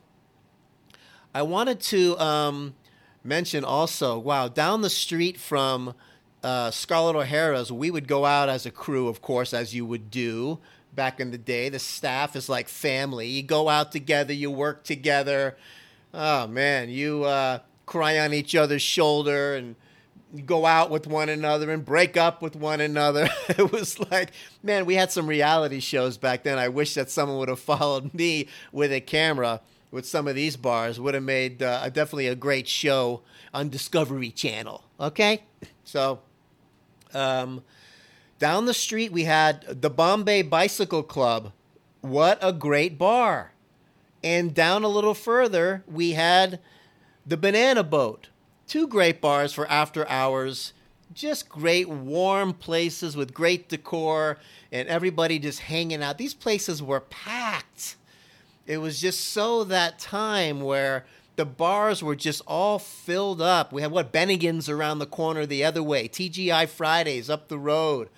I 1.35 1.43
wanted 1.43 1.81
to 1.81 2.19
um, 2.19 2.75
mention 3.25 3.65
also 3.65 4.19
wow, 4.19 4.49
down 4.49 4.83
the 4.83 4.91
street 4.91 5.39
from 5.39 5.95
uh, 6.43 6.71
Scarlett 6.71 7.17
O'Hara's, 7.17 7.71
we 7.71 7.91
would 7.91 8.09
go 8.09 8.25
out 8.25 8.49
as 8.49 8.67
a 8.67 8.71
crew, 8.71 9.09
of 9.09 9.21
course, 9.21 9.53
as 9.53 9.75
you 9.75 9.85
would 9.85 10.11
do 10.11 10.59
back 10.95 11.21
in 11.21 11.31
the 11.31 11.39
day. 11.39 11.69
The 11.69 11.79
staff 11.79 12.35
is 12.35 12.49
like 12.49 12.69
family. 12.69 13.27
You 13.27 13.43
go 13.43 13.69
out 13.69 13.93
together, 13.93 14.33
you 14.33 14.51
work 14.51 14.85
together. 14.85 15.57
Oh, 16.13 16.47
man, 16.47 16.89
you 16.89 17.25
uh, 17.25 17.61
cry 17.87 18.19
on 18.19 18.33
each 18.33 18.55
other's 18.55 18.83
shoulder 18.83 19.55
and 19.55 19.77
go 20.47 20.67
out 20.67 20.91
with 20.91 21.07
one 21.07 21.29
another 21.29 21.71
and 21.71 21.85
break 21.85 22.17
up 22.17 22.43
with 22.43 22.57
one 22.57 22.81
another. 22.81 23.29
it 23.49 23.73
was 23.73 23.99
like, 24.11 24.33
man, 24.63 24.87
we 24.87 24.95
had 24.95 25.11
some 25.11 25.27
reality 25.27 25.81
shows 25.81 26.17
back 26.19 26.45
then. 26.45 26.59
I 26.59 26.69
wish 26.69 26.95
that 26.95 27.11
someone 27.11 27.39
would 27.39 27.49
have 27.49 27.61
followed 27.61 28.15
me 28.15 28.49
with 28.73 28.93
a 28.93 29.01
camera 29.01 29.61
with 29.91 30.07
some 30.07 30.29
of 30.29 30.35
these 30.35 30.57
bars. 30.57 31.01
Would 31.01 31.15
have 31.15 31.23
made 31.23 31.63
uh, 31.63 31.89
definitely 31.89 32.29
a 32.29 32.35
great 32.35 32.69
show 32.69 33.23
on 33.53 33.69
Discovery 33.69 34.31
Channel. 34.31 34.85
Okay, 35.01 35.43
so 35.85 36.21
um, 37.15 37.63
Down 38.39 38.65
the 38.65 38.75
street, 38.75 39.13
we 39.13 39.25
had 39.25 39.83
the 39.83 39.91
Bombay 39.91 40.43
Bicycle 40.43 41.03
Club. 41.03 41.53
What 42.01 42.39
a 42.41 42.55
great 42.55 42.97
bar. 42.97 43.53
And 44.25 44.55
down 44.55 44.83
a 44.83 44.89
little 44.89 45.15
further, 45.15 45.85
we 45.87 46.13
had 46.13 46.59
the 47.27 47.37
Banana 47.37 47.83
Boat. 47.83 48.30
Two 48.71 48.87
great 48.87 49.21
bars 49.21 49.53
for 49.53 49.69
after 49.69 50.09
hours. 50.09 50.75
Just 51.13 51.49
great 51.49 51.89
warm 51.89 52.55
places 52.55 53.17
with 53.17 53.35
great 53.35 53.69
decor 53.69 54.39
and 54.71 54.87
everybody 54.87 55.41
just 55.41 55.63
hanging 55.63 56.05
out. 56.05 56.19
These 56.19 56.35
places 56.35 56.81
were 56.81 57.01
packed. 57.01 57.97
It 58.69 58.79
was 58.79 59.01
just 59.01 59.27
so 59.27 59.65
that 59.65 59.99
time 59.99 60.61
where 60.61 61.05
the 61.35 61.45
bars 61.45 62.01
were 62.01 62.15
just 62.15 62.43
all 62.47 62.79
filled 62.79 63.43
up. 63.43 63.73
We 63.73 63.83
had 63.83 63.91
what 63.91 64.13
Bennigan's 64.13 64.69
around 64.69 65.01
the 65.01 65.05
corner 65.07 65.47
the 65.47 65.65
other 65.65 65.83
way, 65.83 66.07
TGI 66.07 66.69
Fridays 66.69 67.29
up 67.29 67.49
the 67.49 67.59
road. 67.59 68.09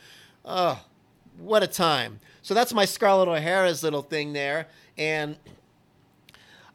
Oh, 0.45 0.85
what 1.39 1.63
a 1.63 1.67
time. 1.67 2.21
So 2.43 2.53
that's 2.53 2.75
my 2.75 2.85
Scarlett 2.85 3.27
O'Hara's 3.27 3.83
little 3.83 4.03
thing 4.03 4.35
there. 4.35 4.69
And 4.99 5.37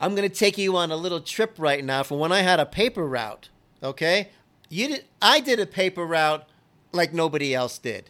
I'm 0.02 0.16
going 0.16 0.28
to 0.28 0.36
take 0.36 0.58
you 0.58 0.76
on 0.78 0.90
a 0.90 0.98
little 0.98 1.22
trip 1.22 1.58
right 1.60 1.86
now 1.86 2.02
from 2.02 2.18
when 2.18 2.32
I 2.32 2.42
had 2.42 2.60
a 2.60 2.66
paper 2.66 3.06
route. 3.06 3.50
Okay? 3.82 4.30
You 4.70 4.88
did, 4.88 5.06
I 5.22 5.40
did 5.40 5.60
a 5.60 5.66
paper 5.66 6.06
route 6.06 6.48
like 6.92 7.14
nobody 7.14 7.54
else 7.54 7.78
did. 7.78 8.10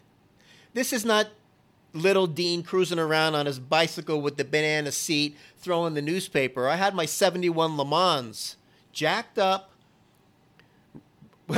This 0.74 0.94
is 0.94 1.06
not 1.06 1.28
little 1.94 2.28
Dean 2.28 2.64
cruising 2.64 3.00
around 3.00 3.36
on 3.36 3.46
his 3.46 3.60
bicycle 3.60 4.22
with 4.22 4.38
the 4.38 4.46
banana 4.46 4.92
seat, 4.92 5.36
throwing 5.58 5.94
the 5.94 6.02
newspaper. 6.02 6.68
I 6.68 6.76
had 6.76 6.94
my 6.94 7.06
71 7.06 7.78
Le 7.78 7.86
Mans 7.86 8.58
jacked 8.92 9.38
up, 9.38 9.72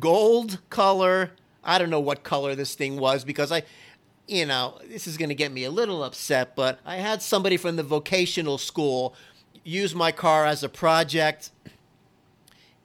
gold 0.00 0.58
color. 0.70 1.32
I 1.62 1.78
don't 1.78 1.90
know 1.90 2.00
what 2.00 2.22
color 2.22 2.54
this 2.54 2.74
thing 2.74 2.98
was 2.98 3.24
because 3.24 3.52
I, 3.52 3.62
you 4.26 4.46
know, 4.46 4.78
this 4.88 5.06
is 5.06 5.16
going 5.16 5.28
to 5.28 5.34
get 5.34 5.52
me 5.52 5.64
a 5.64 5.70
little 5.70 6.02
upset, 6.02 6.56
but 6.56 6.80
I 6.84 6.96
had 6.96 7.22
somebody 7.22 7.56
from 7.56 7.76
the 7.76 7.82
vocational 7.82 8.58
school 8.58 9.14
use 9.64 9.94
my 9.94 10.12
car 10.12 10.46
as 10.46 10.62
a 10.62 10.68
project 10.68 11.50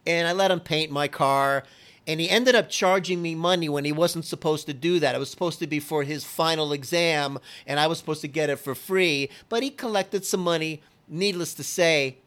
and 0.05 0.27
I 0.27 0.31
let 0.31 0.51
him 0.51 0.60
paint 0.60 0.91
my 0.91 1.07
car 1.07 1.63
and 2.05 2.19
he 2.19 2.29
ended 2.29 2.55
up 2.55 2.69
charging 2.69 3.22
me 3.22 3.36
money 3.36 3.69
when 3.69 3.86
he 3.86 3.91
wasn't 3.91 4.25
supposed 4.25 4.65
to 4.67 4.74
do 4.74 5.00
that. 5.00 5.15
It 5.15 5.19
was 5.19 5.31
supposed 5.31 5.60
to 5.60 5.67
be 5.67 5.79
for 5.79 6.03
his 6.03 6.25
final 6.25 6.74
exam, 6.74 7.39
and 7.65 7.79
I 7.79 7.88
was 7.88 7.98
supposed 7.98 8.22
to 8.22 8.27
get 8.27 8.50
it 8.50 8.57
for 8.57 8.75
free. 8.75 9.29
But 9.50 9.63
he 9.63 9.69
collected 9.69 10.25
some 10.25 10.41
money. 10.41 10.81
Needless 11.07 11.53
to 11.55 11.63
say, 11.63 12.17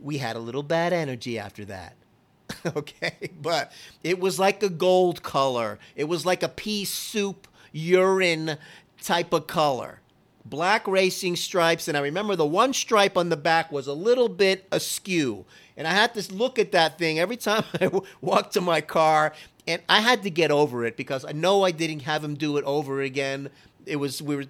we 0.00 0.18
had 0.18 0.36
a 0.36 0.40
little 0.40 0.62
bad 0.62 0.92
energy 0.92 1.38
after 1.38 1.64
that. 1.66 1.94
okay, 2.76 3.30
but 3.40 3.72
it 4.02 4.18
was 4.18 4.38
like 4.38 4.62
a 4.62 4.68
gold 4.70 5.22
color. 5.22 5.78
It 5.94 6.04
was 6.04 6.24
like 6.24 6.42
a 6.42 6.48
pea 6.48 6.84
soup 6.84 7.48
urine 7.72 8.56
type 9.00 9.32
of 9.32 9.46
color. 9.46 10.00
Black 10.44 10.88
racing 10.88 11.36
stripes, 11.36 11.88
and 11.88 11.96
I 11.96 12.00
remember 12.00 12.34
the 12.34 12.46
one 12.46 12.72
stripe 12.72 13.16
on 13.16 13.28
the 13.28 13.36
back 13.36 13.70
was 13.70 13.86
a 13.86 13.92
little 13.92 14.28
bit 14.28 14.66
askew. 14.72 15.44
And 15.76 15.86
I 15.86 15.92
had 15.92 16.14
to 16.14 16.34
look 16.34 16.58
at 16.58 16.72
that 16.72 16.98
thing 16.98 17.18
every 17.18 17.36
time 17.36 17.64
I 17.80 17.90
walked 18.20 18.54
to 18.54 18.60
my 18.60 18.80
car, 18.80 19.32
and 19.66 19.80
I 19.88 20.00
had 20.00 20.22
to 20.24 20.30
get 20.30 20.50
over 20.50 20.84
it 20.84 20.96
because 20.96 21.24
I 21.24 21.32
know 21.32 21.64
I 21.64 21.70
didn't 21.70 22.00
have 22.00 22.24
him 22.24 22.34
do 22.34 22.56
it 22.56 22.64
over 22.64 23.00
again. 23.00 23.50
It 23.86 23.96
was 23.96 24.20
we 24.20 24.36
were 24.36 24.46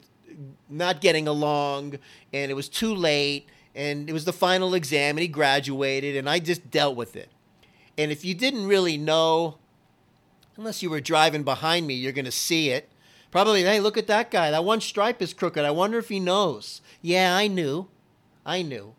not 0.69 1.01
getting 1.01 1.29
along, 1.29 1.99
and 2.33 2.51
it 2.51 2.55
was 2.55 2.69
too 2.69 2.95
late, 2.95 3.47
and 3.75 4.09
it 4.09 4.13
was 4.13 4.25
the 4.25 4.33
final 4.33 4.75
exam, 4.75 5.17
and 5.17 5.21
he 5.21 5.29
graduated, 5.29 6.17
and 6.17 6.29
I 6.29 6.39
just 6.39 6.71
dealt 6.71 6.97
with 6.97 7.17
it. 7.17 7.29
And 7.99 8.11
if 8.11 8.25
you 8.25 8.35
didn't 8.35 8.67
really 8.67 8.97
know, 8.97 9.59
unless 10.57 10.83
you 10.83 10.91
were 10.91 11.01
driving 11.01 11.43
behind 11.43 11.87
me, 11.87 11.95
you're 11.95 12.13
going 12.13 12.25
to 12.25 12.31
see 12.31 12.71
it. 12.71 12.89
Probably, 13.33 13.65
hey, 13.65 13.81
look 13.81 13.99
at 13.99 14.07
that 14.07 14.31
guy. 14.31 14.53
That 14.53 14.65
one 14.65 14.81
stripe 14.81 15.21
is 15.21 15.35
crooked. 15.35 15.65
I 15.65 15.73
wonder 15.73 15.99
if 15.99 16.09
he 16.09 16.21
knows. 16.21 16.81
Yeah, 17.01 17.35
I 17.35 17.49
knew. 17.49 17.89
I 18.47 18.63
knew 18.63 18.95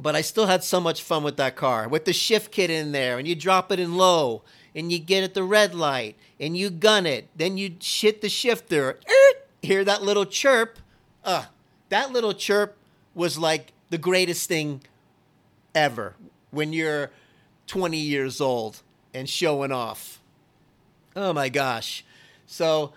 but 0.00 0.14
I 0.16 0.20
still 0.20 0.46
had 0.46 0.64
so 0.64 0.80
much 0.80 1.02
fun 1.02 1.22
with 1.22 1.36
that 1.36 1.56
car 1.56 1.88
with 1.88 2.04
the 2.04 2.12
shift 2.12 2.52
kit 2.52 2.70
in 2.70 2.92
there, 2.92 3.18
and 3.18 3.26
you 3.26 3.34
drop 3.34 3.72
it 3.72 3.80
in 3.80 3.96
low, 3.96 4.42
and 4.74 4.92
you 4.92 4.98
get 4.98 5.24
at 5.24 5.34
the 5.34 5.42
red 5.42 5.74
light, 5.74 6.16
and 6.38 6.56
you 6.56 6.70
gun 6.70 7.06
it, 7.06 7.28
then 7.36 7.58
you 7.58 7.74
hit 7.80 8.20
the 8.20 8.28
shifter, 8.28 8.98
hear 9.62 9.84
that 9.84 10.02
little 10.02 10.24
chirp. 10.24 10.78
Uh, 11.24 11.46
that 11.88 12.12
little 12.12 12.32
chirp 12.32 12.76
was 13.14 13.38
like 13.38 13.72
the 13.90 13.98
greatest 13.98 14.48
thing 14.48 14.80
ever 15.74 16.14
when 16.50 16.72
you're 16.72 17.10
20 17.66 17.98
years 17.98 18.40
old 18.40 18.82
and 19.12 19.28
showing 19.28 19.72
off. 19.72 20.20
Oh 21.16 21.32
my 21.32 21.48
gosh. 21.48 22.04
So 22.48 22.94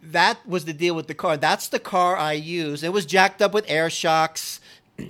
that 0.00 0.38
was 0.48 0.64
the 0.64 0.72
deal 0.72 0.94
with 0.94 1.08
the 1.08 1.14
car. 1.14 1.36
That's 1.36 1.68
the 1.68 1.80
car 1.80 2.16
I 2.16 2.32
use. 2.32 2.82
It 2.82 2.92
was 2.92 3.04
jacked 3.04 3.42
up 3.42 3.52
with 3.52 3.64
air 3.68 3.90
shocks 3.90 4.60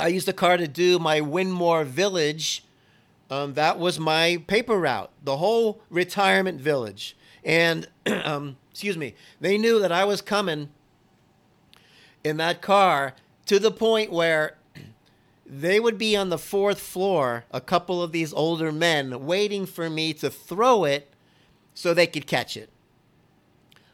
I 0.00 0.08
used 0.08 0.26
the 0.26 0.32
car 0.32 0.56
to 0.56 0.66
do 0.66 0.98
my 0.98 1.20
Winmore 1.20 1.84
Village. 1.84 2.64
Um, 3.30 3.54
that 3.54 3.78
was 3.78 4.00
my 4.00 4.42
paper 4.46 4.78
route, 4.78 5.10
the 5.22 5.36
whole 5.36 5.80
retirement 5.88 6.60
village. 6.60 7.16
And, 7.44 7.86
um, 8.06 8.56
excuse 8.70 8.96
me, 8.96 9.14
they 9.40 9.56
knew 9.56 9.78
that 9.78 9.92
I 9.92 10.04
was 10.04 10.20
coming 10.20 10.70
in 12.24 12.38
that 12.38 12.60
car 12.60 13.14
to 13.46 13.58
the 13.58 13.70
point 13.70 14.10
where 14.10 14.56
they 15.46 15.78
would 15.78 15.98
be 15.98 16.16
on 16.16 16.30
the 16.30 16.38
fourth 16.38 16.80
floor, 16.80 17.44
a 17.52 17.60
couple 17.60 18.02
of 18.02 18.10
these 18.10 18.32
older 18.32 18.72
men, 18.72 19.26
waiting 19.26 19.66
for 19.66 19.88
me 19.88 20.12
to 20.14 20.30
throw 20.30 20.84
it 20.84 21.09
so 21.74 21.94
they 21.94 22.06
could 22.06 22.26
catch 22.26 22.56
it. 22.56 22.70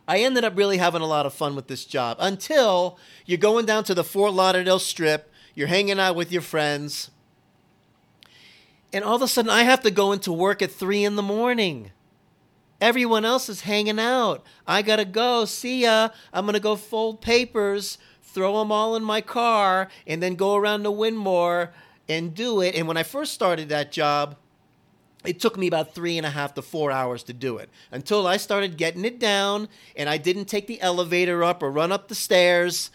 I 0.09 0.19
ended 0.19 0.45
up 0.45 0.57
really 0.57 0.79
having 0.79 1.03
a 1.03 1.07
lot 1.07 1.27
of 1.27 1.35
fun 1.35 1.57
with 1.57 1.67
this 1.67 1.85
job 1.85 2.17
until 2.21 2.99
you're 3.25 3.39
going 3.39 3.67
down 3.67 3.85
to 3.85 3.95
the 3.95 4.05
Fort 4.05 4.33
Lauderdale 4.33 4.79
Strip 4.79 5.33
you're 5.57 5.69
hanging 5.69 5.99
out 5.99 6.15
with 6.15 6.31
your 6.31 6.43
friends, 6.43 7.11
and 8.93 9.03
all 9.03 9.17
of 9.17 9.23
a 9.23 9.27
sudden 9.27 9.51
I 9.51 9.63
have 9.63 9.81
to 9.81 9.91
go 9.91 10.13
into 10.13 10.31
work 10.31 10.61
at 10.61 10.71
three 10.71 11.03
in 11.03 11.17
the 11.17 11.23
morning. 11.23 11.91
Everyone 12.79 13.25
else 13.25 13.49
is 13.49 13.63
hanging 13.63 13.99
out. 13.99 14.45
I 14.67 14.83
gotta 14.83 15.07
go. 15.07 15.47
See 15.47 15.83
ya. 15.83 16.11
I'm 16.31 16.45
gonna 16.45 16.61
go 16.61 16.77
fold 16.77 17.23
papers, 17.23 17.97
throw 18.23 18.59
them 18.59 18.71
all 18.71 18.95
in 18.97 19.03
my 19.03 19.23
car, 19.23 19.89
and 20.07 20.23
then 20.23 20.35
go 20.35 20.57
around 20.57 20.83
to 20.83 20.91
Winmore 20.91 21.71
and 22.07 22.35
do 22.35 22.61
it. 22.61 22.75
And 22.75 22.87
when 22.87 22.99
I 22.99 23.03
first 23.03 23.33
started 23.33 23.71
that 23.71 23.91
job, 23.91 24.37
it 25.27 25.41
took 25.41 25.57
me 25.59 25.67
about 25.67 25.95
three 25.95 26.17
and 26.17 26.27
a 26.27 26.31
half 26.31 26.55
to 26.55 26.63
four 26.63 26.91
hours 26.91 27.23
to 27.25 27.33
do 27.33 27.59
it 27.59 27.69
until 27.91 28.27
I 28.27 28.37
started 28.37 28.77
getting 28.77 29.05
it 29.05 29.19
down 29.19 29.69
and 29.97 30.09
I 30.09 30.19
didn't 30.19 30.47
take 30.47 30.67
the 30.67 30.81
elevator 30.81 31.43
up 31.45 31.63
or 31.63 31.71
run 31.71 31.93
up 31.93 32.09
the 32.09 32.15
stairs. 32.15 32.91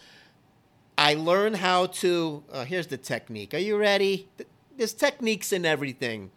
I 0.96 1.14
learned 1.14 1.56
how 1.56 1.86
to. 1.86 2.44
Uh, 2.50 2.64
here's 2.64 2.86
the 2.86 2.98
technique. 2.98 3.54
Are 3.54 3.58
you 3.58 3.76
ready? 3.76 4.28
There's 4.76 4.92
techniques 4.92 5.52
in 5.52 5.64
everything 5.64 6.30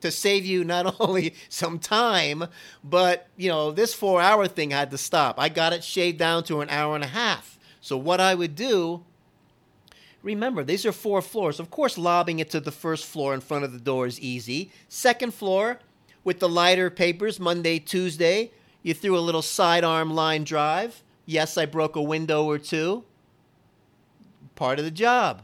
to 0.00 0.10
save 0.10 0.44
you 0.44 0.64
not 0.64 0.96
only 1.00 1.34
some 1.48 1.78
time, 1.78 2.44
but 2.84 3.28
you 3.36 3.48
know 3.48 3.70
this 3.70 3.94
four-hour 3.94 4.48
thing 4.48 4.70
had 4.70 4.90
to 4.90 4.98
stop. 4.98 5.38
I 5.38 5.48
got 5.48 5.72
it 5.72 5.82
shaved 5.82 6.18
down 6.18 6.44
to 6.44 6.60
an 6.60 6.68
hour 6.70 6.94
and 6.94 7.04
a 7.04 7.08
half. 7.08 7.58
So 7.80 7.96
what 7.96 8.20
I 8.20 8.34
would 8.34 8.54
do. 8.54 9.04
Remember, 10.22 10.62
these 10.62 10.86
are 10.86 10.92
four 10.92 11.20
floors. 11.20 11.58
Of 11.58 11.70
course, 11.70 11.98
lobbing 11.98 12.38
it 12.38 12.50
to 12.50 12.60
the 12.60 12.70
first 12.70 13.06
floor 13.06 13.34
in 13.34 13.40
front 13.40 13.64
of 13.64 13.72
the 13.72 13.80
door 13.80 14.06
is 14.06 14.20
easy. 14.20 14.70
Second 14.88 15.34
floor, 15.34 15.80
with 16.24 16.38
the 16.38 16.48
lighter 16.48 16.90
papers, 16.90 17.40
Monday, 17.40 17.78
Tuesday, 17.78 18.52
you 18.82 18.94
threw 18.94 19.18
a 19.18 19.20
little 19.20 19.42
sidearm 19.42 20.14
line 20.14 20.44
drive. 20.44 21.02
Yes, 21.26 21.58
I 21.58 21.66
broke 21.66 21.96
a 21.96 22.02
window 22.02 22.44
or 22.44 22.58
two 22.58 23.04
part 24.54 24.78
of 24.78 24.84
the 24.84 24.90
job 24.90 25.42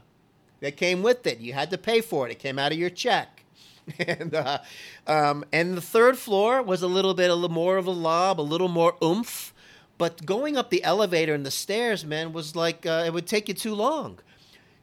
that 0.61 0.77
came 0.77 1.03
with 1.03 1.27
it. 1.27 1.41
You 1.41 1.53
had 1.53 1.71
to 1.71 1.79
pay 1.79 2.01
for 2.01 2.29
it. 2.29 2.33
It 2.33 2.39
came 2.39 2.59
out 2.59 2.73
of 2.73 2.79
your 2.79 2.91
check. 2.91 3.45
and 3.99 4.35
uh, 4.35 4.59
um, 5.07 5.45
and 5.53 5.77
the 5.77 5.81
third 5.81 6.19
floor 6.19 6.63
was 6.63 6.83
a 6.83 6.87
little 6.87 7.15
bit 7.15 7.31
a 7.31 7.35
little 7.35 7.49
more 7.49 7.79
of 7.79 7.87
a 7.87 7.93
lob, 7.93 8.41
a 8.41 8.43
little 8.43 8.69
more 8.69 8.97
oomph. 9.03 9.55
But 9.97 10.25
going 10.25 10.57
up 10.57 10.71
the 10.71 10.85
elevator 10.85 11.35
and 11.35 11.45
the 11.45 11.51
stairs, 11.51 12.05
man, 12.05 12.33
was 12.33 12.55
like 12.55 12.87
uh, 12.87 13.05
it 13.07 13.13
would 13.13 13.27
take 13.27 13.49
you 13.49 13.55
too 13.55 13.75
long. 13.75 14.19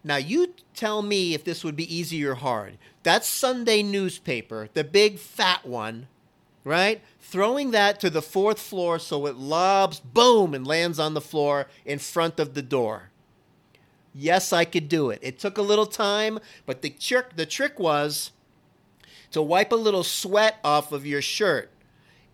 Now 0.06 0.18
you 0.18 0.54
tell 0.76 1.02
me 1.02 1.34
if 1.34 1.44
this 1.44 1.64
would 1.64 1.76
be 1.76 1.94
easy 1.94 2.24
or 2.24 2.36
hard. 2.36 2.78
That 3.02 3.26
Sunday 3.26 3.82
newspaper, 3.82 4.70
the 4.72 4.84
big 4.84 5.18
fat 5.18 5.66
one, 5.66 6.08
right? 6.64 7.02
Throwing 7.20 7.72
that 7.72 8.00
to 8.02 8.12
the 8.12 8.22
fourth 8.22 8.60
floor 8.60 9.00
so 9.00 9.26
it 9.26 9.36
lobs, 9.36 10.00
boom, 10.00 10.54
and 10.54 10.66
lands 10.66 11.00
on 11.00 11.16
the 11.16 11.22
floor 11.22 11.66
in 11.86 11.98
front 11.98 12.40
of 12.40 12.54
the 12.54 12.62
door. 12.62 13.10
Yes, 14.14 14.54
I 14.54 14.64
could 14.64 14.88
do 14.88 15.10
it. 15.10 15.20
It 15.24 15.40
took 15.40 15.58
a 15.58 15.64
little 15.64 15.88
time, 15.88 16.40
but 16.68 16.84
the 16.84 16.92
trick 16.92 17.36
the 17.36 17.48
trick 17.48 17.80
was 17.80 18.32
to 19.32 19.42
wipe 19.42 19.72
a 19.72 19.76
little 19.76 20.04
sweat 20.04 20.60
off 20.64 20.92
of 20.92 21.04
your 21.06 21.22
shirt. 21.22 21.72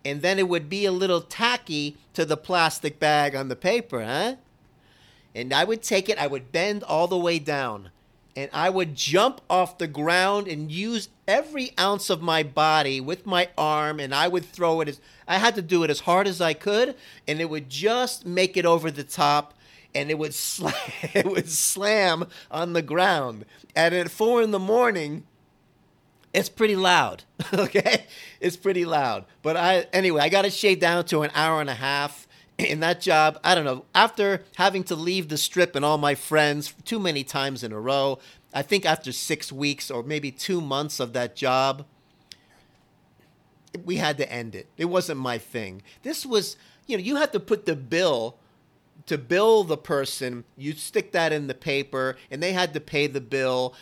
And 0.04 0.20
then 0.20 0.38
it 0.38 0.48
would 0.48 0.68
be 0.68 0.84
a 0.84 0.92
little 0.92 1.22
tacky 1.22 1.96
to 2.12 2.26
the 2.26 2.36
plastic 2.36 2.98
bag 2.98 3.34
on 3.34 3.48
the 3.48 3.56
paper, 3.56 4.04
huh? 4.04 4.34
And 5.34 5.52
I 5.52 5.64
would 5.64 5.82
take 5.82 6.08
it, 6.08 6.18
I 6.18 6.26
would 6.26 6.52
bend 6.52 6.82
all 6.84 7.06
the 7.08 7.16
way 7.18 7.38
down. 7.38 7.90
and 8.34 8.48
I 8.52 8.70
would 8.70 8.94
jump 8.94 9.40
off 9.50 9.78
the 9.78 9.86
ground 9.86 10.48
and 10.48 10.72
use 10.72 11.08
every 11.28 11.72
ounce 11.78 12.08
of 12.10 12.22
my 12.22 12.42
body 12.42 13.00
with 13.00 13.26
my 13.26 13.48
arm, 13.58 14.00
and 14.00 14.14
I 14.14 14.28
would 14.28 14.44
throw 14.44 14.80
it 14.80 14.88
as 14.88 15.00
I 15.28 15.38
had 15.38 15.54
to 15.56 15.62
do 15.62 15.82
it 15.84 15.90
as 15.90 16.00
hard 16.00 16.26
as 16.26 16.40
I 16.40 16.54
could, 16.54 16.94
and 17.28 17.40
it 17.40 17.50
would 17.50 17.68
just 17.68 18.24
make 18.26 18.56
it 18.56 18.64
over 18.64 18.90
the 18.90 19.04
top, 19.04 19.54
and 19.94 20.10
it 20.10 20.18
would 20.18 20.34
slam, 20.50 20.74
it 21.14 21.26
would 21.26 21.48
slam 21.50 22.26
on 22.50 22.72
the 22.72 22.82
ground. 22.82 23.44
And 23.76 23.94
at 23.94 24.10
four 24.10 24.42
in 24.42 24.50
the 24.50 24.58
morning, 24.58 25.24
it's 26.32 26.48
pretty 26.48 26.76
loud. 26.76 27.24
okay, 27.52 28.06
it's 28.40 28.56
pretty 28.56 28.84
loud. 28.86 29.26
But 29.42 29.56
I 29.56 29.86
anyway, 29.92 30.22
I 30.22 30.28
got 30.30 30.46
it 30.46 30.52
shaved 30.54 30.80
down 30.80 31.04
to 31.06 31.22
an 31.22 31.30
hour 31.34 31.60
and 31.60 31.68
a 31.68 31.74
half 31.74 32.26
in 32.58 32.80
that 32.80 33.00
job, 33.00 33.38
I 33.42 33.54
don't 33.54 33.64
know, 33.64 33.84
after 33.94 34.42
having 34.56 34.84
to 34.84 34.94
leave 34.94 35.28
the 35.28 35.36
strip 35.36 35.74
and 35.74 35.84
all 35.84 35.98
my 35.98 36.14
friends 36.14 36.74
too 36.84 36.98
many 36.98 37.24
times 37.24 37.62
in 37.62 37.72
a 37.72 37.80
row, 37.80 38.18
I 38.54 38.62
think 38.62 38.84
after 38.84 39.12
six 39.12 39.50
weeks 39.50 39.90
or 39.90 40.02
maybe 40.02 40.30
two 40.30 40.60
months 40.60 41.00
of 41.00 41.12
that 41.14 41.34
job, 41.34 41.86
we 43.84 43.96
had 43.96 44.18
to 44.18 44.30
end 44.30 44.54
it. 44.54 44.68
It 44.76 44.84
wasn't 44.86 45.20
my 45.20 45.38
thing. 45.38 45.82
This 46.02 46.26
was, 46.26 46.56
you 46.86 46.96
know, 46.96 47.02
you 47.02 47.16
have 47.16 47.32
to 47.32 47.40
put 47.40 47.64
the 47.64 47.76
bill 47.76 48.36
to 49.06 49.18
bill 49.18 49.64
the 49.64 49.76
person, 49.76 50.44
you 50.56 50.72
stick 50.74 51.12
that 51.12 51.32
in 51.32 51.46
the 51.46 51.54
paper, 51.54 52.16
and 52.30 52.42
they 52.42 52.52
had 52.52 52.72
to 52.74 52.80
pay 52.80 53.06
the 53.06 53.20
bill. 53.20 53.74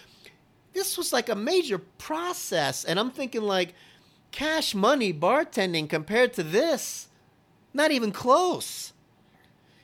This 0.73 0.97
was 0.97 1.13
like 1.13 1.29
a 1.29 1.35
major 1.35 1.79
process. 1.79 2.85
And 2.85 2.99
I'm 2.99 3.11
thinking, 3.11 3.43
like, 3.43 3.75
cash 4.31 4.75
money 4.75 5.13
bartending 5.13 5.89
compared 5.89 6.33
to 6.35 6.43
this 6.43 7.09
not 7.73 7.91
even 7.91 8.13
close. 8.13 8.93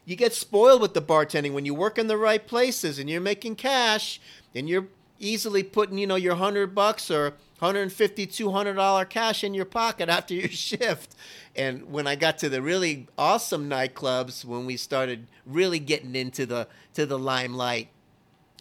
You 0.04 0.14
get 0.16 0.32
spoiled 0.32 0.80
with 0.80 0.94
the 0.94 1.02
bartending 1.02 1.52
when 1.52 1.64
you 1.64 1.74
work 1.74 1.98
in 1.98 2.06
the 2.06 2.16
right 2.16 2.46
places 2.46 2.98
and 2.98 3.10
you're 3.10 3.20
making 3.20 3.56
cash 3.56 4.20
and 4.54 4.68
you're 4.68 4.86
easily 5.18 5.62
putting, 5.62 5.98
you 5.98 6.06
know, 6.06 6.16
your 6.16 6.34
100 6.34 6.74
bucks 6.74 7.10
or 7.10 7.30
150 7.58 8.26
$200 8.26 9.08
cash 9.08 9.42
in 9.42 9.54
your 9.54 9.64
pocket 9.64 10.08
after 10.08 10.34
your 10.34 10.48
shift. 10.48 11.14
And 11.56 11.90
when 11.90 12.06
I 12.06 12.14
got 12.14 12.38
to 12.38 12.48
the 12.48 12.62
really 12.62 13.08
awesome 13.18 13.68
nightclubs, 13.68 14.44
when 14.44 14.64
we 14.64 14.76
started 14.76 15.26
really 15.44 15.78
getting 15.78 16.14
into 16.14 16.46
the 16.46 16.68
to 16.94 17.04
the 17.04 17.18
limelight, 17.18 17.88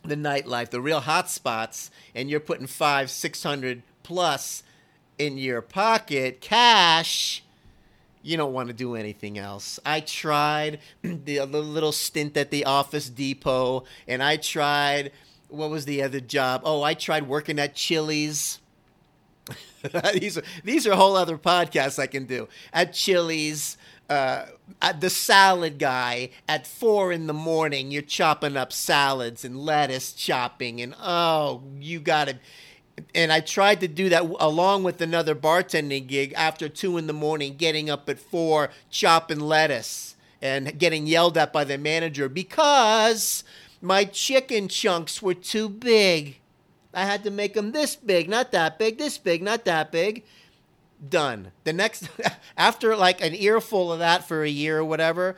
the 0.03 0.15
nightlife, 0.15 0.69
the 0.69 0.81
real 0.81 1.01
hot 1.01 1.29
spots, 1.29 1.91
and 2.13 2.29
you're 2.29 2.39
putting 2.39 2.67
five, 2.67 3.11
six 3.11 3.43
hundred 3.43 3.83
plus 4.01 4.63
in 5.17 5.37
your 5.37 5.61
pocket, 5.61 6.41
cash 6.41 7.44
you 8.25 8.37
don't 8.37 8.53
want 8.53 8.67
to 8.67 8.73
do 8.73 8.95
anything 8.95 9.37
else. 9.37 9.79
I 9.85 9.99
tried 9.99 10.79
the, 11.01 11.45
little 11.45 11.91
stint 11.91 12.35
at 12.35 12.49
the 12.49 12.65
Office 12.65 13.09
Depot, 13.09 13.85
and 14.07 14.23
I 14.23 14.37
tried 14.37 15.11
what 15.49 15.69
was 15.69 15.85
the 15.85 16.01
other 16.01 16.19
job? 16.19 16.61
Oh, 16.65 16.81
I 16.81 16.95
tried 16.95 17.27
working 17.27 17.59
at 17.59 17.75
Chili's. 17.75 18.59
these 20.13 20.37
are 20.37 20.43
these 20.63 20.87
are 20.87 20.95
whole 20.95 21.15
other 21.15 21.37
podcasts 21.37 21.99
I 21.99 22.07
can 22.07 22.25
do 22.25 22.47
at 22.73 22.93
Chili's. 22.93 23.77
Uh, 24.07 24.45
at 24.83 25.01
the 25.01 25.09
salad 25.09 25.79
guy 25.79 26.29
at 26.47 26.67
four 26.67 27.11
in 27.11 27.25
the 27.25 27.33
morning, 27.33 27.89
you're 27.89 28.03
chopping 28.03 28.55
up 28.55 28.71
salads 28.71 29.43
and 29.43 29.57
lettuce 29.57 30.13
chopping, 30.13 30.79
and 30.79 30.93
oh, 31.01 31.63
you 31.79 31.99
gotta 31.99 32.37
and 33.13 33.31
I 33.31 33.39
tried 33.39 33.81
to 33.81 33.87
do 33.87 34.09
that 34.09 34.23
along 34.39 34.83
with 34.83 35.01
another 35.01 35.35
bartending 35.35 36.07
gig 36.07 36.33
after 36.35 36.69
two 36.69 36.97
in 36.97 37.07
the 37.07 37.13
morning, 37.13 37.55
getting 37.55 37.89
up 37.89 38.07
at 38.09 38.19
four, 38.19 38.69
chopping 38.89 39.39
lettuce, 39.39 40.15
and 40.41 40.77
getting 40.77 41.07
yelled 41.07 41.37
at 41.37 41.51
by 41.51 41.63
the 41.63 41.77
manager 41.77 42.29
because 42.29 43.43
my 43.81 44.05
chicken 44.05 44.67
chunks 44.67 45.21
were 45.21 45.33
too 45.33 45.67
big. 45.67 46.39
I 46.93 47.03
had 47.05 47.23
to 47.23 47.31
make 47.31 47.53
them 47.53 47.71
this 47.71 47.95
big, 47.95 48.29
not 48.29 48.51
that 48.53 48.79
big, 48.79 48.97
this 48.97 49.17
big, 49.17 49.43
not 49.43 49.65
that 49.65 49.91
big. 49.91 50.23
Done. 51.07 51.51
The 51.65 51.73
next, 51.73 52.07
after 52.57 52.95
like 52.95 53.21
an 53.21 53.35
earful 53.35 53.91
of 53.91 53.99
that 53.99 54.25
for 54.25 54.43
a 54.43 54.49
year 54.49 54.79
or 54.79 54.85
whatever, 54.85 55.35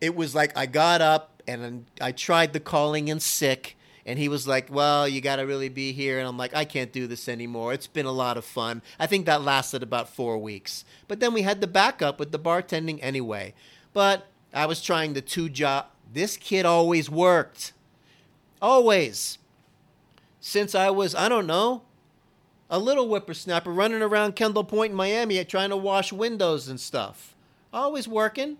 it 0.00 0.14
was 0.14 0.34
like 0.34 0.56
I 0.56 0.66
got 0.66 1.00
up 1.00 1.42
and 1.48 1.86
I 2.00 2.12
tried 2.12 2.52
the 2.52 2.60
calling 2.60 3.08
in 3.08 3.18
sick 3.18 3.76
and 4.08 4.18
he 4.18 4.30
was 4.30 4.48
like, 4.48 4.72
"Well, 4.72 5.06
you 5.06 5.20
got 5.20 5.36
to 5.36 5.42
really 5.42 5.68
be 5.68 5.92
here." 5.92 6.18
And 6.18 6.26
I'm 6.26 6.38
like, 6.38 6.54
"I 6.54 6.64
can't 6.64 6.90
do 6.90 7.06
this 7.06 7.28
anymore. 7.28 7.74
It's 7.74 7.86
been 7.86 8.06
a 8.06 8.10
lot 8.10 8.38
of 8.38 8.44
fun." 8.44 8.80
I 8.98 9.06
think 9.06 9.26
that 9.26 9.42
lasted 9.42 9.82
about 9.82 10.08
4 10.08 10.38
weeks. 10.38 10.86
But 11.06 11.20
then 11.20 11.34
we 11.34 11.42
had 11.42 11.60
the 11.60 11.66
backup 11.66 12.18
with 12.18 12.32
the 12.32 12.38
bartending 12.38 12.98
anyway. 13.02 13.52
But 13.92 14.26
I 14.54 14.64
was 14.64 14.80
trying 14.80 15.12
the 15.12 15.20
two 15.20 15.50
job. 15.50 15.86
This 16.10 16.38
kid 16.38 16.64
always 16.64 17.10
worked. 17.10 17.74
Always. 18.62 19.38
Since 20.40 20.74
I 20.74 20.88
was, 20.88 21.14
I 21.14 21.28
don't 21.28 21.46
know, 21.46 21.82
a 22.70 22.78
little 22.78 23.06
whippersnapper 23.06 23.70
running 23.70 24.00
around 24.00 24.36
Kendall 24.36 24.64
Point 24.64 24.92
in 24.92 24.96
Miami 24.96 25.38
eh, 25.38 25.44
trying 25.44 25.68
to 25.68 25.76
wash 25.76 26.14
windows 26.14 26.66
and 26.66 26.80
stuff. 26.80 27.34
Always 27.74 28.08
working 28.08 28.56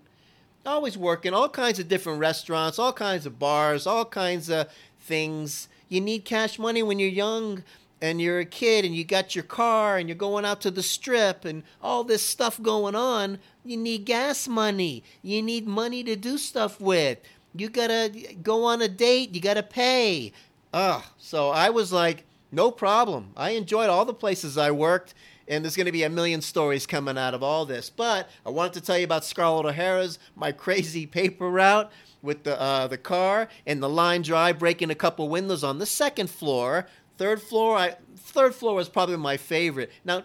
always 0.66 0.98
working 0.98 1.32
all 1.32 1.48
kinds 1.48 1.78
of 1.78 1.88
different 1.88 2.20
restaurants 2.20 2.78
all 2.78 2.92
kinds 2.92 3.26
of 3.26 3.38
bars 3.38 3.86
all 3.86 4.04
kinds 4.04 4.50
of 4.50 4.68
things. 5.00 5.68
You 5.88 6.00
need 6.00 6.24
cash 6.24 6.58
money 6.58 6.82
when 6.82 6.98
you're 6.98 7.08
young 7.08 7.62
and 8.00 8.20
you're 8.20 8.40
a 8.40 8.44
kid 8.44 8.84
and 8.84 8.94
you 8.94 9.04
got 9.04 9.34
your 9.34 9.44
car 9.44 9.96
and 9.96 10.08
you're 10.08 10.16
going 10.16 10.44
out 10.44 10.60
to 10.62 10.70
the 10.70 10.82
strip 10.82 11.44
and 11.44 11.62
all 11.82 12.04
this 12.04 12.22
stuff 12.22 12.60
going 12.62 12.94
on. 12.94 13.38
You 13.64 13.76
need 13.76 14.04
gas 14.04 14.46
money. 14.46 15.02
You 15.22 15.42
need 15.42 15.66
money 15.66 16.04
to 16.04 16.16
do 16.16 16.38
stuff 16.38 16.80
with. 16.80 17.18
You 17.54 17.68
gotta 17.68 18.36
go 18.42 18.64
on 18.64 18.82
a 18.82 18.88
date. 18.88 19.34
You 19.34 19.40
gotta 19.40 19.62
pay. 19.62 20.32
Ugh. 20.72 21.02
So 21.18 21.50
I 21.50 21.70
was 21.70 21.92
like, 21.92 22.24
no 22.50 22.70
problem. 22.70 23.32
I 23.36 23.50
enjoyed 23.50 23.90
all 23.90 24.04
the 24.04 24.14
places 24.14 24.56
I 24.56 24.70
worked, 24.70 25.14
and 25.46 25.64
there's 25.64 25.76
going 25.76 25.86
to 25.86 25.92
be 25.92 26.02
a 26.02 26.10
million 26.10 26.40
stories 26.40 26.86
coming 26.86 27.18
out 27.18 27.34
of 27.34 27.42
all 27.42 27.66
this. 27.66 27.90
But 27.90 28.28
I 28.44 28.50
wanted 28.50 28.74
to 28.74 28.80
tell 28.80 28.98
you 28.98 29.04
about 29.04 29.24
Scarlett 29.24 29.66
O'Hara's 29.66 30.18
my 30.34 30.52
crazy 30.52 31.06
paper 31.06 31.50
route 31.50 31.90
with 32.22 32.44
the 32.44 32.60
uh, 32.60 32.86
the 32.86 32.98
car 32.98 33.48
and 33.66 33.82
the 33.82 33.88
line 33.88 34.22
drive, 34.22 34.58
breaking 34.58 34.90
a 34.90 34.94
couple 34.94 35.28
windows 35.28 35.64
on 35.64 35.78
the 35.78 35.86
second 35.86 36.30
floor. 36.30 36.86
Third 37.16 37.40
floor, 37.42 37.76
I 37.76 37.96
third 38.16 38.54
floor 38.54 38.74
was 38.74 38.88
probably 38.88 39.16
my 39.16 39.36
favorite. 39.36 39.90
Now, 40.04 40.24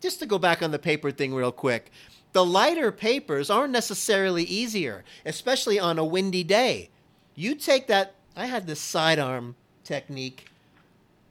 just 0.00 0.18
to 0.20 0.26
go 0.26 0.38
back 0.38 0.62
on 0.62 0.70
the 0.70 0.78
paper 0.78 1.10
thing 1.10 1.34
real 1.34 1.52
quick, 1.52 1.90
the 2.32 2.44
lighter 2.44 2.90
papers 2.90 3.50
aren't 3.50 3.72
necessarily 3.72 4.44
easier, 4.44 5.04
especially 5.24 5.78
on 5.78 5.98
a 5.98 6.04
windy 6.04 6.44
day. 6.44 6.90
You 7.34 7.54
take 7.54 7.86
that. 7.88 8.14
I 8.36 8.46
had 8.46 8.66
this 8.66 8.80
sidearm 8.80 9.56
technique. 9.84 10.46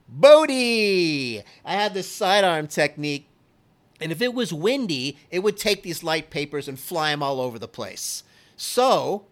Bodie! 0.07 1.41
I 1.63 1.73
had 1.73 1.93
this 1.93 2.11
sidearm 2.11 2.67
technique, 2.67 3.27
and 4.01 4.11
if 4.11 4.21
it 4.21 4.33
was 4.33 4.51
windy, 4.51 5.17
it 5.29 5.39
would 5.39 5.55
take 5.55 5.83
these 5.83 6.03
light 6.03 6.29
papers 6.29 6.67
and 6.67 6.77
fly 6.77 7.11
them 7.11 7.23
all 7.23 7.39
over 7.39 7.57
the 7.57 7.67
place. 7.67 8.23
So, 8.57 9.25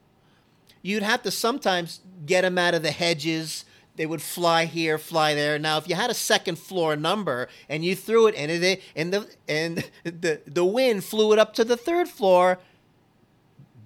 you'd 0.81 1.03
have 1.03 1.23
to 1.23 1.31
sometimes 1.31 2.01
get 2.25 2.41
them 2.41 2.57
out 2.57 2.73
of 2.73 2.83
the 2.83 2.91
hedges. 2.91 3.65
They 3.95 4.05
would 4.05 4.21
fly 4.21 4.65
here, 4.65 4.97
fly 4.97 5.33
there. 5.33 5.59
Now, 5.59 5.77
if 5.77 5.89
you 5.89 5.95
had 5.95 6.09
a 6.09 6.13
second 6.13 6.57
floor 6.57 6.95
number 6.95 7.49
and 7.67 7.83
you 7.83 7.95
threw 7.95 8.27
it 8.27 8.35
and 8.35 8.49
it 8.51 8.81
and 8.95 9.13
the 9.13 9.27
and 9.47 9.89
the 10.03 10.41
the 10.45 10.65
wind 10.65 11.03
flew 11.03 11.33
it 11.33 11.39
up 11.39 11.53
to 11.55 11.65
the 11.65 11.77
third 11.77 12.07
floor, 12.07 12.59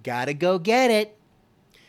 gotta 0.02 0.34
go 0.34 0.58
get 0.58 0.90
it. 0.90 1.16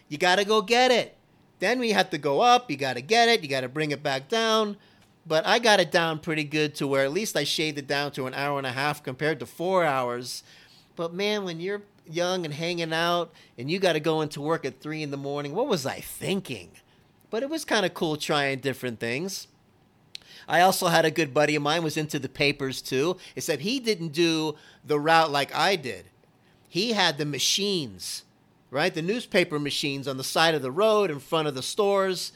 You 0.08 0.18
gotta 0.18 0.46
go 0.46 0.62
get 0.62 0.92
it. 0.92 1.16
Then 1.60 1.80
we 1.80 1.92
have 1.92 2.10
to 2.12 2.18
go 2.18 2.42
up. 2.42 2.70
You 2.70 2.78
gotta 2.78 3.02
get 3.02 3.30
it. 3.30 3.44
You 3.44 3.50
gotta 3.50 3.70
bring 3.70 3.92
it 3.92 4.02
back 4.02 4.28
down. 4.28 4.78
But 5.28 5.46
I 5.48 5.58
got 5.60 5.80
it 5.80 5.92
down 5.92 6.20
pretty 6.20 6.44
good 6.44 6.76
to 6.76 6.88
where 6.88 7.04
at 7.04 7.12
least 7.12 7.36
I 7.36 7.44
shaved 7.44 7.80
it 7.80 7.88
down 7.88 8.12
to 8.12 8.28
an 8.28 8.36
hour 8.36 8.60
and 8.60 8.68
a 8.68 8.72
half 8.72 9.02
compared 9.02 9.40
to 9.40 9.46
four 9.46 9.84
hours. 9.84 10.44
But 10.96 11.14
man, 11.14 11.44
when 11.44 11.60
you're 11.60 11.82
young 12.08 12.46
and 12.46 12.54
hanging 12.54 12.94
out, 12.94 13.34
and 13.58 13.70
you 13.70 13.80
got 13.80 13.94
to 13.94 14.00
go 14.00 14.22
into 14.22 14.42
work 14.42 14.66
at 14.66 14.80
three 14.80 15.04
in 15.04 15.12
the 15.12 15.18
morning. 15.18 15.54
What 15.54 15.68
was 15.68 15.86
I 15.86 16.00
thinking? 16.00 16.72
But 17.30 17.44
it 17.44 17.50
was 17.50 17.66
kind 17.66 17.86
of 17.86 17.94
cool 17.94 18.18
trying 18.18 18.60
different 18.60 19.00
things. 19.00 19.48
I 20.48 20.62
also 20.62 20.88
had 20.88 21.06
a 21.06 21.12
good 21.12 21.34
buddy 21.34 21.56
of 21.56 21.64
mine 21.64 21.84
was 21.84 21.98
into 21.98 22.20
the 22.20 22.30
papers 22.30 22.82
too, 22.82 23.18
except 23.36 23.62
he 23.62 23.80
didn't 23.80 24.10
do 24.10 24.56
the 24.86 25.00
route 25.00 25.32
like 25.32 25.54
I 25.56 25.76
did. 25.76 26.06
He 26.70 26.94
had 26.94 27.18
the 27.18 27.26
machines, 27.26 28.24
right? 28.70 28.94
The 28.94 29.02
newspaper 29.02 29.58
machines 29.58 30.08
on 30.08 30.18
the 30.18 30.24
side 30.24 30.54
of 30.54 30.62
the 30.62 30.72
road 30.72 31.10
in 31.10 31.20
front 31.20 31.48
of 31.48 31.56
the 31.56 31.64
stores. 31.64 32.32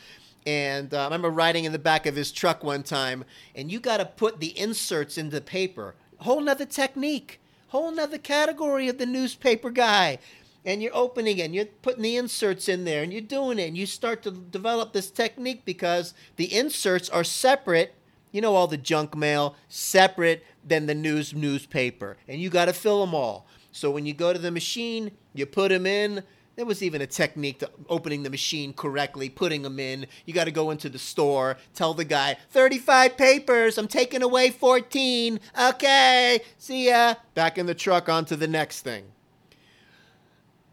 And 0.46 0.94
uh, 0.94 1.02
I 1.02 1.04
remember 1.04 1.30
riding 1.30 1.66
in 1.66 1.74
the 1.74 1.80
back 1.80 2.06
of 2.06 2.16
his 2.16 2.32
truck 2.32 2.64
one 2.64 2.82
time, 2.82 3.26
and 3.54 3.72
you 3.72 3.80
got 3.80 3.98
to 3.98 4.06
put 4.06 4.40
the 4.40 4.58
inserts 4.58 5.18
into 5.18 5.36
the 5.36 5.42
paper. 5.42 5.96
Whole 6.20 6.42
nother 6.42 6.66
technique 6.66 7.40
whole 7.70 7.92
nother 7.92 8.18
category 8.18 8.88
of 8.88 8.98
the 8.98 9.06
newspaper 9.06 9.70
guy. 9.70 10.20
And 10.66 10.84
you're 10.84 10.96
opening 10.96 11.38
it 11.38 11.46
and 11.46 11.56
you're 11.56 11.66
putting 11.66 12.04
the 12.04 12.18
inserts 12.18 12.68
in 12.68 12.84
there 12.84 13.02
and 13.02 13.14
you're 13.14 13.22
doing 13.22 13.60
it 13.60 13.68
and 13.70 13.78
you 13.78 13.86
start 13.86 14.22
to 14.24 14.32
develop 14.32 14.92
this 14.92 15.10
technique 15.10 15.64
because 15.64 16.14
the 16.36 16.54
inserts 16.54 17.10
are 17.10 17.24
separate, 17.24 17.96
you 18.32 18.42
know, 18.42 18.56
all 18.56 18.68
the 18.68 18.78
junk 18.78 19.16
mail, 19.16 19.56
separate 19.70 20.46
than 20.66 20.86
the 20.86 20.94
news 20.94 21.34
newspaper. 21.34 22.18
And 22.28 22.42
you 22.42 22.50
got 22.50 22.66
to 22.66 22.74
fill 22.74 23.06
them 23.06 23.16
all. 23.16 23.48
So 23.72 23.90
when 23.90 24.06
you 24.06 24.14
go 24.14 24.34
to 24.34 24.40
the 24.40 24.52
machine, 24.52 25.12
you 25.34 25.46
put 25.46 25.70
them 25.70 25.86
in, 25.86 26.24
there 26.60 26.66
was 26.66 26.84
even 26.84 27.02
a 27.02 27.08
technique 27.08 27.60
to 27.60 27.72
opening 27.88 28.24
the 28.24 28.30
machine 28.30 28.74
correctly, 28.74 29.30
putting 29.30 29.62
them 29.62 29.80
in. 29.80 30.06
You 30.26 30.34
got 30.34 30.44
to 30.44 30.52
go 30.52 30.72
into 30.72 30.90
the 30.90 31.00
store, 31.00 31.56
tell 31.74 31.94
the 31.94 32.04
guy, 32.04 32.36
35 32.50 33.16
papers, 33.16 33.78
I'm 33.78 33.88
taking 33.88 34.22
away 34.22 34.50
14. 34.50 35.40
Okay, 35.58 36.42
see 36.58 36.90
ya. 36.90 37.16
Back 37.34 37.58
in 37.58 37.66
the 37.66 37.74
truck, 37.74 38.10
on 38.10 38.26
to 38.26 38.36
the 38.36 38.46
next 38.46 38.82
thing. 38.82 39.06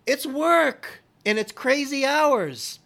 It's 0.08 0.26
work, 0.26 1.04
and 1.24 1.38
it's 1.38 1.52
crazy 1.52 2.04
hours. 2.04 2.80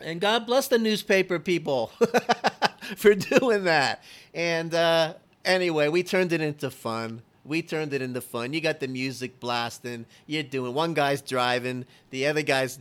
And 0.00 0.20
God 0.20 0.44
bless 0.44 0.66
the 0.66 0.78
newspaper 0.78 1.38
people 1.38 1.92
for 2.96 3.14
doing 3.14 3.62
that. 3.62 4.02
And 4.34 4.74
uh, 4.74 5.14
anyway, 5.44 5.86
we 5.86 6.02
turned 6.02 6.32
it 6.32 6.40
into 6.40 6.72
fun. 6.72 7.22
We 7.44 7.60
turned 7.62 7.92
it 7.92 8.00
into 8.00 8.20
fun. 8.20 8.52
You 8.52 8.60
got 8.60 8.80
the 8.80 8.88
music 8.88 9.38
blasting. 9.38 10.06
You're 10.26 10.42
doing. 10.42 10.72
One 10.72 10.94
guy's 10.94 11.20
driving. 11.20 11.84
The 12.10 12.26
other 12.26 12.42
guy's 12.42 12.78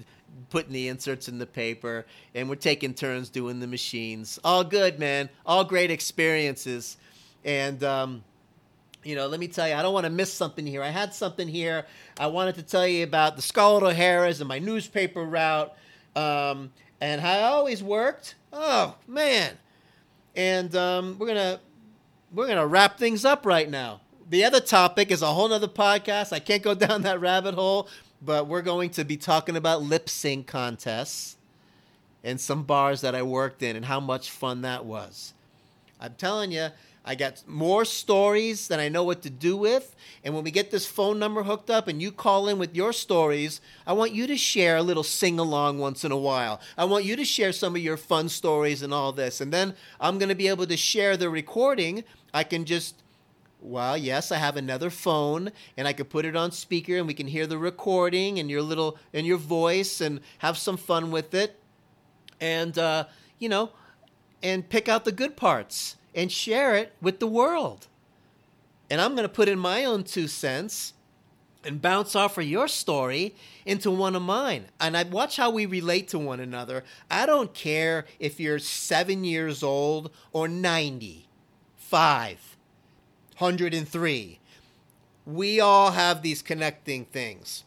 putting 0.49 0.71
the 0.71 0.87
inserts 0.87 1.27
in 1.27 1.37
the 1.37 1.45
paper, 1.45 2.05
and 2.33 2.49
we're 2.49 2.55
taking 2.55 2.93
turns 2.93 3.29
doing 3.29 3.59
the 3.59 3.67
machines. 3.67 4.39
All 4.43 4.63
good, 4.63 4.99
man. 4.99 5.29
All 5.45 5.63
great 5.63 5.91
experiences. 5.91 6.97
And 7.43 7.83
um, 7.83 8.23
you 9.03 9.15
know, 9.15 9.27
let 9.27 9.39
me 9.39 9.49
tell 9.49 9.67
you, 9.67 9.73
I 9.73 9.81
don't 9.81 9.93
want 9.93 10.05
to 10.05 10.09
miss 10.09 10.31
something 10.33 10.65
here. 10.65 10.81
I 10.81 10.89
had 10.89 11.13
something 11.13 11.47
here. 11.47 11.85
I 12.17 12.27
wanted 12.27 12.55
to 12.55 12.63
tell 12.63 12.87
you 12.87 13.03
about 13.03 13.35
the 13.35 13.41
Scarlett 13.41 13.83
O'Hara's 13.83 14.39
and 14.39 14.47
my 14.47 14.59
newspaper 14.59 15.23
route, 15.23 15.73
um, 16.15 16.71
and 17.01 17.19
how 17.19 17.37
it 17.37 17.43
always 17.43 17.83
worked. 17.83 18.35
Oh 18.53 18.95
man! 19.07 19.57
And 20.37 20.73
um, 20.73 21.17
we're 21.19 21.27
gonna 21.27 21.59
we're 22.33 22.47
gonna 22.47 22.65
wrap 22.65 22.97
things 22.97 23.25
up 23.25 23.45
right 23.45 23.69
now 23.69 23.99
the 24.33 24.43
other 24.43 24.59
topic 24.59 25.11
is 25.11 25.21
a 25.21 25.27
whole 25.27 25.47
nother 25.47 25.67
podcast. 25.67 26.33
I 26.33 26.39
can't 26.39 26.63
go 26.63 26.73
down 26.85 27.03
that 27.03 27.21
rabbit 27.21 27.53
hole, 27.53 27.87
but 28.19 28.47
we're 28.47 28.63
going 28.63 28.89
to 28.91 29.03
be 29.03 29.15
talking 29.15 29.55
about 29.55 29.83
lip 29.83 30.09
sync 30.09 30.47
contests 30.47 31.37
and 32.23 32.41
some 32.41 32.63
bars 32.63 33.01
that 33.01 33.13
I 33.13 33.21
worked 33.21 33.61
in 33.61 33.75
and 33.75 33.85
how 33.85 33.99
much 33.99 34.31
fun 34.31 34.61
that 34.63 34.85
was. 34.85 35.33
I'm 36.01 36.15
telling 36.15 36.51
you, 36.51 36.69
I 37.05 37.15
got 37.15 37.43
more 37.47 37.85
stories 37.85 38.69
than 38.69 38.79
I 38.79 38.89
know 38.89 39.03
what 39.03 39.21
to 39.23 39.29
do 39.29 39.55
with. 39.55 39.95
And 40.23 40.33
when 40.33 40.43
we 40.43 40.51
get 40.51 40.71
this 40.71 40.87
phone 40.87 41.19
number 41.19 41.43
hooked 41.43 41.69
up 41.69 41.87
and 41.87 42.01
you 42.01 42.11
call 42.11 42.47
in 42.47 42.57
with 42.57 42.75
your 42.75 42.93
stories, 42.93 43.61
I 43.85 43.93
want 43.93 44.13
you 44.13 44.25
to 44.25 44.37
share 44.37 44.77
a 44.77 44.81
little 44.81 45.03
sing 45.03 45.37
along 45.37 45.79
once 45.79 46.03
in 46.05 46.11
a 46.11 46.17
while. 46.17 46.59
I 46.77 46.85
want 46.85 47.03
you 47.03 47.15
to 47.17 47.25
share 47.25 47.51
some 47.51 47.75
of 47.75 47.81
your 47.81 47.97
fun 47.97 48.29
stories 48.29 48.81
and 48.81 48.93
all 48.93 49.11
this. 49.11 49.41
And 49.41 49.51
then 49.51 49.75
I'm 49.99 50.17
going 50.17 50.29
to 50.29 50.35
be 50.35 50.47
able 50.47 50.65
to 50.65 50.77
share 50.77 51.17
the 51.17 51.29
recording. 51.29 52.03
I 52.33 52.43
can 52.45 52.63
just 52.63 53.02
well, 53.63 53.97
yes, 53.97 54.31
I 54.31 54.37
have 54.37 54.57
another 54.57 54.89
phone 54.89 55.51
and 55.77 55.87
I 55.87 55.93
could 55.93 56.09
put 56.09 56.25
it 56.25 56.35
on 56.35 56.51
speaker 56.51 56.97
and 56.97 57.07
we 57.07 57.13
can 57.13 57.27
hear 57.27 57.47
the 57.47 57.57
recording 57.57 58.37
and 58.37 58.49
your 58.49 58.61
little 58.61 58.97
and 59.13 59.25
your 59.25 59.37
voice 59.37 60.01
and 60.01 60.19
have 60.39 60.57
some 60.57 60.77
fun 60.77 61.11
with 61.11 61.33
it. 61.33 61.59
And 62.41 62.77
uh, 62.77 63.05
you 63.39 63.47
know, 63.47 63.71
and 64.41 64.67
pick 64.67 64.89
out 64.89 65.05
the 65.05 65.11
good 65.11 65.37
parts 65.37 65.95
and 66.13 66.31
share 66.31 66.75
it 66.75 66.93
with 67.01 67.19
the 67.19 67.27
world. 67.27 67.87
And 68.89 68.99
I'm 68.99 69.15
going 69.15 69.23
to 69.23 69.33
put 69.33 69.47
in 69.47 69.57
my 69.57 69.85
own 69.85 70.03
two 70.03 70.27
cents 70.27 70.93
and 71.63 71.81
bounce 71.81 72.15
off 72.15 72.37
of 72.37 72.43
your 72.43 72.67
story 72.67 73.33
into 73.65 73.89
one 73.89 74.15
of 74.15 74.21
mine. 74.21 74.65
And 74.81 74.97
I 74.97 75.03
watch 75.03 75.37
how 75.37 75.49
we 75.49 75.65
relate 75.65 76.09
to 76.09 76.19
one 76.19 76.41
another. 76.41 76.83
I 77.09 77.25
don't 77.25 77.53
care 77.53 78.05
if 78.19 78.41
you're 78.41 78.59
7 78.59 79.23
years 79.23 79.63
old 79.63 80.11
or 80.33 80.49
90, 80.49 81.27
5 81.77 82.52
103. 83.37 84.39
We 85.25 85.59
all 85.59 85.91
have 85.91 86.21
these 86.21 86.41
connecting 86.41 87.05
things. 87.05 87.63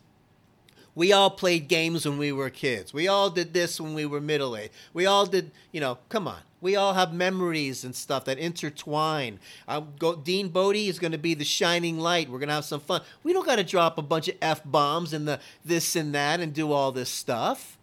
We 0.95 1.13
all 1.13 1.29
played 1.29 1.69
games 1.69 2.07
when 2.07 2.17
we 2.17 2.33
were 2.33 2.49
kids. 2.49 2.95
We 2.95 3.07
all 3.07 3.29
did 3.29 3.53
this 3.53 3.79
when 3.79 3.93
we 3.93 4.07
were 4.07 4.21
middle 4.21 4.57
aged. 4.57 4.73
We 4.95 5.05
all 5.05 5.27
did, 5.27 5.51
you 5.71 5.81
know, 5.81 5.99
come 6.09 6.27
on. 6.27 6.41
We 6.63 6.75
all 6.75 6.95
have 6.95 7.13
memories 7.13 7.85
and 7.85 7.95
stuff 7.95 8.25
that 8.25 8.39
intertwine. 8.39 9.39
Uh, 9.69 9.81
go, 9.99 10.17
Dean 10.17 10.49
Bodie 10.49 10.89
is 10.89 10.99
going 10.99 11.13
to 11.13 11.19
be 11.19 11.35
the 11.35 11.45
shining 11.45 11.99
light. 11.99 12.31
We're 12.31 12.39
going 12.39 12.49
to 12.49 12.55
have 12.55 12.65
some 12.65 12.81
fun. 12.81 13.03
We 13.23 13.35
don't 13.35 13.45
got 13.45 13.57
to 13.57 13.65
drop 13.65 13.99
a 13.99 14.03
bunch 14.03 14.29
of 14.29 14.37
F 14.41 14.63
bombs 14.65 15.13
and 15.13 15.29
the 15.29 15.39
this 15.65 15.97
and 15.97 16.15
that 16.15 16.41
and 16.41 16.55
do 16.55 16.73
all 16.73 16.93
this 16.93 17.11
stuff. 17.11 17.77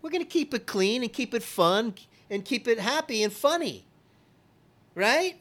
We're 0.00 0.10
going 0.10 0.22
to 0.22 0.28
keep 0.28 0.54
it 0.54 0.66
clean 0.66 1.02
and 1.02 1.12
keep 1.12 1.34
it 1.34 1.42
fun 1.42 1.94
and 2.30 2.44
keep 2.44 2.68
it 2.68 2.78
happy 2.78 3.24
and 3.24 3.32
funny. 3.32 3.84
Right? 4.94 5.39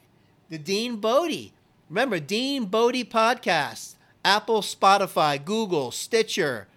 The 0.50 0.58
Dean 0.58 0.96
Bodie. 0.96 1.54
Remember, 1.90 2.20
Dean 2.20 2.66
Bodie 2.66 3.04
Podcast, 3.04 3.96
Apple, 4.26 4.62
Spotify, 4.62 5.44
Google, 5.44 5.92
Stitcher, 5.92 6.68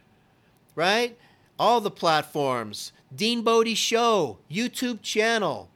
right? 0.74 1.18
All 1.58 1.80
the 1.80 1.90
platforms. 1.90 2.92
Dean 3.14 3.42
Bodie 3.42 3.74
Show, 3.74 4.38
YouTube 4.50 5.00
channel. 5.00 5.70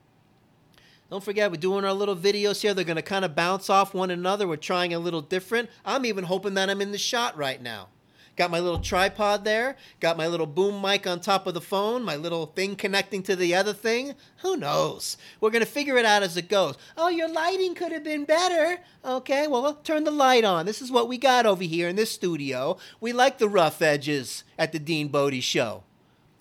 Don't 1.11 1.25
forget, 1.25 1.51
we're 1.51 1.57
doing 1.57 1.85
our 1.85 1.93
little 1.93 2.17
videos 2.17 2.61
here. 2.61 2.75
They're 2.75 2.85
going 2.85 2.97
to 2.97 3.03
kind 3.03 3.25
of 3.25 3.35
bounce 3.35 3.71
off 3.71 3.95
one 3.95 4.11
another. 4.11 4.47
We're 4.47 4.57
trying 4.57 4.93
a 4.93 4.99
little 4.99 5.23
different. 5.23 5.71
I'm 5.85 6.05
even 6.05 6.25
hoping 6.25 6.55
that 6.55 6.69
I'm 6.69 6.81
in 6.81 6.93
the 6.93 6.99
shot 6.99 7.37
right 7.37 7.63
now. 7.63 7.89
Got 8.37 8.51
my 8.51 8.61
little 8.61 8.81
tripod 8.81 9.45
there. 9.45 9.77
Got 9.99 10.19
my 10.19 10.27
little 10.27 10.47
boom 10.47 10.83
mic 10.83 11.07
on 11.07 11.21
top 11.21 11.47
of 11.47 11.55
the 11.55 11.61
phone. 11.61 12.03
My 12.03 12.17
little 12.17 12.47
thing 12.47 12.77
connecting 12.77 13.23
to 13.25 13.35
the 13.35 13.55
other 13.55 13.73
thing. 13.73 14.15
Who 14.43 14.59
knows? 14.59 15.17
We're 15.41 15.51
going 15.51 15.65
to 15.65 15.71
figure 15.71 15.97
it 15.97 16.05
out 16.05 16.23
as 16.23 16.37
it 16.37 16.51
goes. 16.51 16.77
Oh, 16.99 17.09
your 17.09 17.31
lighting 17.31 17.75
could 17.75 17.93
have 17.93 18.05
been 18.05 18.27
better. 18.27 18.81
Okay, 19.03 19.47
well, 19.47 19.73
turn 19.73 20.05
the 20.05 20.11
light 20.11 20.45
on. 20.45 20.67
This 20.67 20.83
is 20.83 20.93
what 20.93 21.09
we 21.09 21.17
got 21.17 21.47
over 21.47 21.65
here 21.65 21.89
in 21.89 21.97
this 21.97 22.13
studio. 22.13 22.77
We 23.01 23.15
like 23.15 23.39
the 23.39 23.49
rough 23.49 23.81
edges 23.81 24.45
at 24.59 24.73
the 24.73 24.79
Dean 24.79 25.09
Bodie 25.09 25.41
show. 25.41 25.85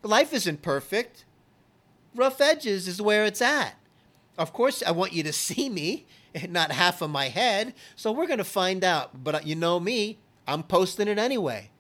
Life 0.04 0.34
isn't 0.34 0.62
perfect. 0.62 1.24
Rough 2.14 2.42
edges 2.42 2.90
is 2.90 3.02
where 3.02 3.24
it's 3.24 3.42
at. 3.42 3.76
Of 4.38 4.52
course, 4.52 4.84
I 4.86 4.92
want 4.92 5.14
you 5.14 5.24
to 5.24 5.32
see 5.32 5.70
me, 5.70 6.06
not 6.50 6.74
half 6.74 7.02
of 7.02 7.10
my 7.10 7.30
head. 7.30 7.74
So 7.96 8.12
we're 8.12 8.28
going 8.28 8.40
to 8.40 8.44
find 8.44 8.84
out. 8.84 9.24
But 9.24 9.36
uh, 9.36 9.40
you 9.46 9.56
know 9.56 9.80
me, 9.80 10.20
I'm 10.46 10.64
posting 10.64 11.08
it 11.08 11.18
anyway. 11.18 11.72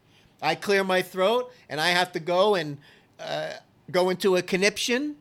I 0.45 0.53
clear 0.53 0.84
my 0.84 1.01
throat 1.01 1.51
and 1.69 1.81
I 1.81 1.89
have 1.89 2.12
to 2.12 2.19
go 2.19 2.53
and 2.53 2.77
uh, 3.19 3.53
go 3.89 4.12
into 4.12 4.36
a 4.36 4.43
conniption, 4.43 5.15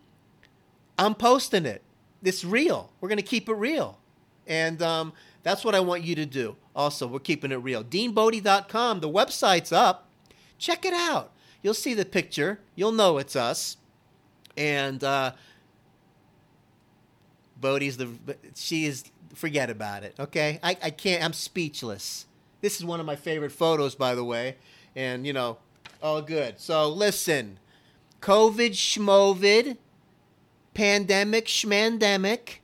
I'm 0.98 1.14
posting 1.14 1.64
it. 1.64 1.82
It's 2.22 2.44
real. 2.44 2.90
We're 3.00 3.08
going 3.08 3.16
to 3.16 3.22
keep 3.22 3.48
it 3.48 3.54
real. 3.54 3.98
And 4.46 4.82
um, 4.82 5.14
that's 5.42 5.64
what 5.64 5.74
I 5.74 5.80
want 5.80 6.04
you 6.04 6.14
to 6.16 6.26
do. 6.26 6.56
Also, 6.76 7.06
we're 7.06 7.20
keeping 7.20 7.52
it 7.52 7.56
real. 7.56 7.82
DeanBodie.com, 7.82 9.00
the 9.00 9.08
website's 9.08 9.72
up. 9.72 10.08
Check 10.58 10.84
it 10.84 10.92
out. 10.92 11.32
You'll 11.62 11.72
see 11.72 11.94
the 11.94 12.04
picture. 12.04 12.60
You'll 12.74 12.92
know 12.92 13.16
it's 13.16 13.34
us. 13.34 13.78
And 14.56 15.02
uh, 15.02 15.32
Bodie's 17.58 17.96
the, 17.96 18.10
she 18.54 18.84
is, 18.84 19.04
forget 19.34 19.70
about 19.70 20.02
it, 20.02 20.14
okay? 20.20 20.60
I, 20.62 20.76
I 20.82 20.90
can't, 20.90 21.24
I'm 21.24 21.32
speechless. 21.32 22.26
This 22.60 22.76
is 22.76 22.84
one 22.84 23.00
of 23.00 23.06
my 23.06 23.16
favorite 23.16 23.52
photos, 23.52 23.94
by 23.94 24.14
the 24.14 24.24
way 24.24 24.56
and 24.96 25.26
you 25.26 25.32
know, 25.32 25.58
all 26.02 26.22
good. 26.22 26.60
So 26.60 26.88
listen, 26.88 27.58
COVID, 28.20 28.70
schmovid, 28.70 29.76
pandemic, 30.74 31.46
schmandemic, 31.46 32.58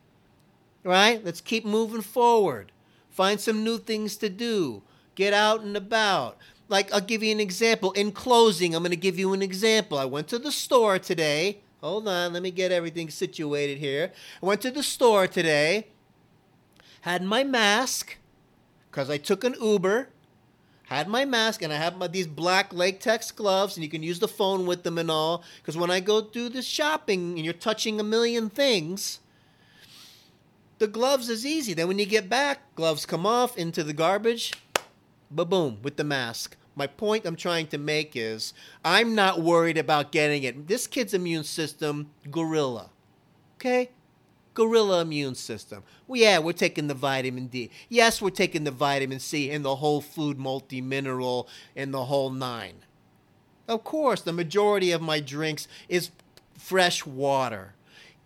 right? 0.84 1.24
Let's 1.24 1.40
keep 1.40 1.64
moving 1.64 2.02
forward. 2.02 2.72
Find 3.10 3.40
some 3.40 3.64
new 3.64 3.78
things 3.78 4.16
to 4.18 4.28
do. 4.28 4.82
Get 5.14 5.34
out 5.34 5.60
and 5.60 5.76
about. 5.76 6.38
Like, 6.68 6.92
I'll 6.94 7.00
give 7.00 7.22
you 7.22 7.32
an 7.32 7.40
example. 7.40 7.90
In 7.92 8.12
closing, 8.12 8.74
I'm 8.74 8.82
going 8.82 8.90
to 8.90 8.96
give 8.96 9.18
you 9.18 9.32
an 9.32 9.42
example. 9.42 9.98
I 9.98 10.04
went 10.04 10.28
to 10.28 10.38
the 10.38 10.52
store 10.52 10.98
today. 10.98 11.58
Hold 11.80 12.08
on, 12.08 12.32
let 12.32 12.42
me 12.42 12.50
get 12.50 12.72
everything 12.72 13.10
situated 13.10 13.78
here. 13.78 14.12
I 14.42 14.46
went 14.46 14.60
to 14.60 14.70
the 14.70 14.82
store 14.82 15.26
today, 15.26 15.88
had 17.00 17.22
my 17.22 17.42
mask, 17.42 18.18
because 18.90 19.08
I 19.08 19.16
took 19.16 19.44
an 19.44 19.54
Uber 19.60 20.10
had 20.96 21.06
my 21.06 21.24
mask 21.24 21.62
and 21.62 21.72
I 21.72 21.76
have 21.76 21.96
my, 21.96 22.08
these 22.08 22.26
black 22.26 22.72
latex 22.72 23.30
gloves, 23.30 23.76
and 23.76 23.84
you 23.84 23.88
can 23.88 24.02
use 24.02 24.18
the 24.18 24.26
phone 24.26 24.66
with 24.66 24.82
them 24.82 24.98
and 24.98 25.10
all. 25.10 25.44
Because 25.62 25.76
when 25.76 25.90
I 25.90 26.00
go 26.00 26.20
do 26.20 26.48
the 26.48 26.62
shopping 26.62 27.36
and 27.36 27.44
you're 27.44 27.54
touching 27.54 28.00
a 28.00 28.04
million 28.04 28.50
things, 28.50 29.20
the 30.78 30.88
gloves 30.88 31.28
is 31.28 31.46
easy. 31.46 31.74
Then 31.74 31.86
when 31.86 32.00
you 32.00 32.06
get 32.06 32.28
back, 32.28 32.74
gloves 32.74 33.06
come 33.06 33.24
off 33.24 33.56
into 33.56 33.84
the 33.84 33.92
garbage, 33.92 34.52
ba 35.30 35.44
boom, 35.44 35.78
with 35.82 35.96
the 35.96 36.04
mask. 36.04 36.56
My 36.74 36.88
point 36.88 37.24
I'm 37.24 37.36
trying 37.36 37.68
to 37.68 37.78
make 37.78 38.16
is 38.16 38.52
I'm 38.84 39.14
not 39.14 39.40
worried 39.40 39.78
about 39.78 40.10
getting 40.10 40.42
it. 40.42 40.66
This 40.66 40.88
kid's 40.88 41.14
immune 41.14 41.44
system, 41.44 42.10
gorilla. 42.30 42.90
Okay? 43.56 43.90
Gorilla 44.54 45.02
immune 45.02 45.34
system. 45.34 45.82
Well, 46.06 46.20
yeah, 46.20 46.38
we're 46.38 46.52
taking 46.52 46.88
the 46.88 46.94
vitamin 46.94 47.46
D. 47.46 47.70
Yes, 47.88 48.20
we're 48.20 48.30
taking 48.30 48.64
the 48.64 48.70
vitamin 48.70 49.20
C 49.20 49.50
and 49.50 49.64
the 49.64 49.76
whole 49.76 50.00
food 50.00 50.38
multi 50.38 50.80
mineral 50.80 51.48
and 51.76 51.92
the 51.94 52.06
whole 52.06 52.30
nine. 52.30 52.76
Of 53.68 53.84
course, 53.84 54.20
the 54.22 54.32
majority 54.32 54.90
of 54.90 55.00
my 55.00 55.20
drinks 55.20 55.68
is 55.88 56.10
fresh 56.58 57.06
water. 57.06 57.74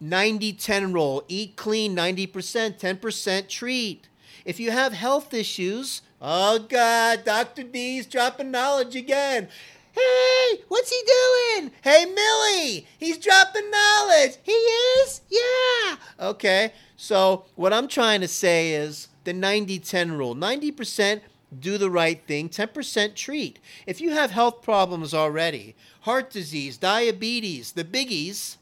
90 0.00 0.52
10 0.54 0.92
rule 0.92 1.24
eat 1.28 1.56
clean 1.56 1.94
90%, 1.94 2.78
10% 2.78 3.48
treat. 3.48 4.08
If 4.44 4.60
you 4.60 4.70
have 4.70 4.92
health 4.92 5.32
issues, 5.32 6.02
oh 6.20 6.58
God, 6.58 7.24
Dr. 7.24 7.62
D's 7.62 8.06
dropping 8.06 8.50
knowledge 8.50 8.96
again. 8.96 9.48
Hey, 9.94 10.62
what's 10.68 10.90
he 10.90 11.00
doing? 11.06 11.70
Hey, 11.82 12.04
Millie, 12.04 12.86
he's 12.98 13.18
dropping 13.18 13.70
knowledge. 13.70 14.36
He 14.42 14.52
is? 14.52 15.20
Yeah. 15.30 15.96
Okay, 16.18 16.72
so 16.96 17.44
what 17.54 17.72
I'm 17.72 17.86
trying 17.86 18.20
to 18.20 18.28
say 18.28 18.72
is 18.72 19.08
the 19.22 19.32
90 19.32 19.78
10 19.78 20.12
rule 20.12 20.34
90% 20.34 21.20
do 21.60 21.78
the 21.78 21.90
right 21.90 22.20
thing, 22.26 22.48
10% 22.48 23.14
treat. 23.14 23.60
If 23.86 24.00
you 24.00 24.10
have 24.10 24.32
health 24.32 24.62
problems 24.62 25.14
already, 25.14 25.76
heart 26.00 26.30
disease, 26.30 26.76
diabetes, 26.76 27.72
the 27.72 27.84
biggies, 27.84 28.56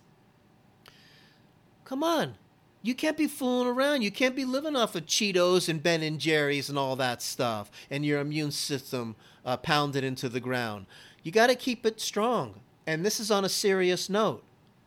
come 1.85 2.03
on. 2.03 2.35
You 2.83 2.95
can't 2.95 3.16
be 3.16 3.29
fooling 3.29 3.68
around. 3.68 4.03
You 4.03 4.11
can't 4.11 4.35
be 4.35 4.45
living 4.45 4.75
off 4.75 4.97
of 4.97 5.07
Cheetos 5.07 5.68
and 5.68 5.83
Ben 5.83 6.03
and 6.03 6.18
Jerry's 6.18 6.68
and 6.68 6.77
all 6.77 6.97
that 6.97 7.23
stuff, 7.23 7.71
and 7.90 8.05
your 8.05 8.21
immune 8.21 8.51
system 8.51 9.14
uh, 9.45 9.57
pounded 9.57 10.03
into 10.03 10.29
the 10.29 10.40
ground. 10.40 10.87
You 11.23 11.33
got 11.33 11.49
to 11.49 11.55
keep 11.55 11.87
it 11.87 12.01
strong. 12.01 12.61
And 12.87 13.05
this 13.05 13.21
is 13.21 13.31
on 13.31 13.45
a 13.45 13.49
serious 13.49 14.09
note. 14.09 14.43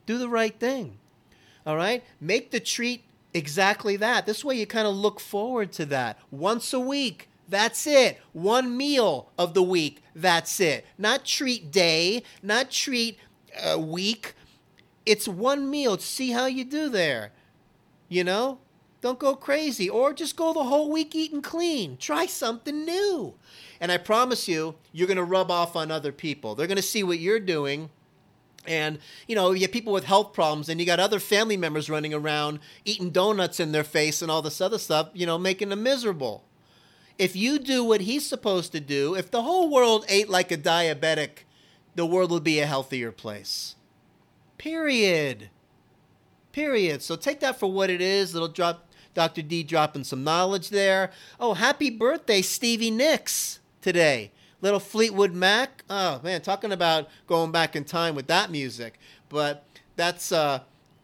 Do 0.06 0.18
the 0.18 0.30
right 0.30 0.58
thing. 0.60 0.98
All 1.66 1.76
right? 1.76 2.04
Make 2.20 2.52
the 2.52 2.60
treat 2.60 3.04
exactly 3.34 3.96
that. 3.98 4.26
This 4.26 4.44
way 4.44 4.56
you 4.56 4.66
kind 4.66 4.88
of 4.88 4.96
look 4.96 5.20
forward 5.20 5.72
to 5.74 5.86
that. 5.88 6.20
Once 6.32 6.74
a 6.74 6.80
week, 6.80 7.30
that's 7.48 7.86
it. 7.88 8.20
One 8.34 8.76
meal 8.76 9.32
of 9.38 9.54
the 9.54 9.64
week, 9.64 10.02
that's 10.16 10.60
it. 10.60 10.86
Not 10.98 11.26
treat 11.26 11.72
day, 11.72 12.24
not 12.42 12.72
treat 12.72 13.20
uh, 13.64 13.80
week. 13.80 14.34
It's 15.06 15.28
one 15.28 15.70
meal. 15.70 15.98
See 16.00 16.32
how 16.32 16.48
you 16.48 16.66
do 16.66 16.90
there. 16.90 17.32
You 18.10 18.24
know? 18.24 18.60
Don't 19.06 19.20
go 19.20 19.36
crazy. 19.36 19.88
Or 19.88 20.14
just 20.14 20.36
go 20.36 20.52
the 20.52 20.64
whole 20.64 20.92
week 20.92 21.14
eating 21.14 21.44
clean. 21.44 21.96
Try 21.96 22.26
something 22.26 22.86
new. 22.86 23.36
And 23.80 23.92
I 23.92 24.00
promise 24.00 24.48
you, 24.48 24.78
you're 24.92 25.06
going 25.06 25.18
to 25.18 25.24
rub 25.24 25.52
off 25.52 25.76
on 25.76 25.92
other 25.92 26.12
people. 26.12 26.56
They're 26.56 26.66
going 26.66 26.78
to 26.78 26.82
see 26.82 27.04
what 27.04 27.20
you're 27.20 27.40
doing. 27.40 27.92
And, 28.66 28.98
you 29.28 29.36
know, 29.36 29.52
you 29.52 29.62
have 29.62 29.72
people 29.72 29.94
with 29.94 30.06
health 30.06 30.34
problems, 30.34 30.70
and 30.70 30.80
you 30.80 30.88
got 30.88 31.00
other 31.00 31.20
family 31.20 31.56
members 31.56 31.88
running 31.88 32.16
around 32.16 32.58
eating 32.84 33.12
donuts 33.12 33.60
in 33.60 33.74
their 33.74 33.84
face 33.84 34.24
and 34.24 34.32
all 34.32 34.42
this 34.42 34.60
other 34.60 34.80
stuff, 34.80 35.10
you 35.14 35.28
know, 35.28 35.38
making 35.38 35.70
them 35.70 35.84
miserable. 35.84 36.44
If 37.20 37.36
you 37.36 37.60
do 37.60 37.84
what 37.84 38.02
he's 38.02 38.26
supposed 38.26 38.72
to 38.72 38.80
do, 38.80 39.14
if 39.14 39.30
the 39.30 39.44
whole 39.44 39.70
world 39.70 40.06
ate 40.10 40.30
like 40.30 40.52
a 40.52 40.58
diabetic, 40.58 41.44
the 41.94 42.08
world 42.08 42.32
would 42.32 42.44
be 42.44 42.60
a 42.60 42.66
healthier 42.66 43.12
place. 43.12 43.76
Period. 44.58 45.52
Period. 46.54 47.04
So 47.04 47.16
take 47.16 47.42
that 47.42 47.60
for 47.60 47.72
what 47.72 47.92
it 47.92 48.02
is. 48.02 48.34
It'll 48.34 48.48
drop, 48.48 48.82
Dr. 49.16 49.42
D 49.42 49.64
dropping 49.64 50.04
some 50.04 50.24
knowledge 50.24 50.70
there. 50.70 51.10
Oh, 51.40 51.56
happy 51.56 51.90
birthday, 51.90 52.44
Stevie 52.44 52.92
Nicks, 52.92 53.60
today. 53.82 54.32
Little 54.62 54.80
Fleetwood 54.80 55.34
Mac. 55.34 55.84
Oh, 55.90 56.20
man, 56.24 56.42
talking 56.42 56.72
about 56.72 57.08
going 57.26 57.52
back 57.52 57.76
in 57.76 57.84
time 57.84 58.14
with 58.14 58.28
that 58.28 58.52
music. 58.52 59.00
But 59.30 59.66
that's, 59.96 60.32
uh, 60.32 60.60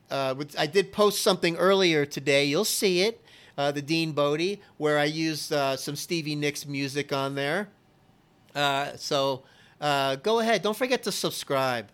uh, 0.10 0.36
I 0.58 0.68
did 0.68 0.92
post 0.92 1.22
something 1.22 1.56
earlier 1.58 2.06
today. 2.06 2.46
You'll 2.46 2.66
see 2.66 3.02
it, 3.02 3.24
uh, 3.58 3.72
the 3.72 3.82
Dean 3.82 4.12
Bodie, 4.12 4.62
where 4.78 5.00
I 5.00 5.06
used 5.06 5.52
uh, 5.54 5.78
some 5.78 5.96
Stevie 5.96 6.36
Nicks 6.36 6.68
music 6.68 7.14
on 7.14 7.36
there. 7.36 7.70
Uh, 8.54 8.96
so 8.98 9.44
uh, 9.80 10.18
go 10.18 10.40
ahead. 10.40 10.62
Don't 10.62 10.78
forget 10.78 11.04
to 11.04 11.12
subscribe. 11.12 11.88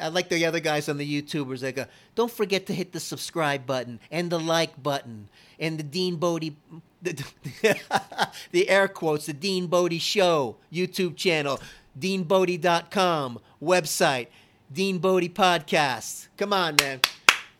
I 0.00 0.08
like 0.08 0.28
the 0.28 0.44
other 0.46 0.60
guys 0.60 0.88
on 0.88 0.96
the 0.96 1.22
YouTubers. 1.22 1.60
They 1.60 1.72
go, 1.72 1.86
don't 2.14 2.30
forget 2.30 2.66
to 2.66 2.74
hit 2.74 2.92
the 2.92 3.00
subscribe 3.00 3.66
button 3.66 4.00
and 4.10 4.30
the 4.30 4.40
like 4.40 4.82
button 4.82 5.28
and 5.58 5.78
the 5.78 5.82
Dean 5.82 6.16
Bodie, 6.16 6.56
the, 7.02 7.24
the 8.52 8.68
air 8.68 8.88
quotes, 8.88 9.26
the 9.26 9.32
Dean 9.32 9.66
Bodie 9.66 9.98
Show 9.98 10.56
YouTube 10.72 11.16
channel, 11.16 11.60
deanbodie.com 11.98 13.38
website, 13.62 14.28
Dean 14.72 14.98
Bodie 14.98 15.28
Podcast. 15.28 16.28
Come 16.36 16.52
on, 16.52 16.76
man. 16.76 17.00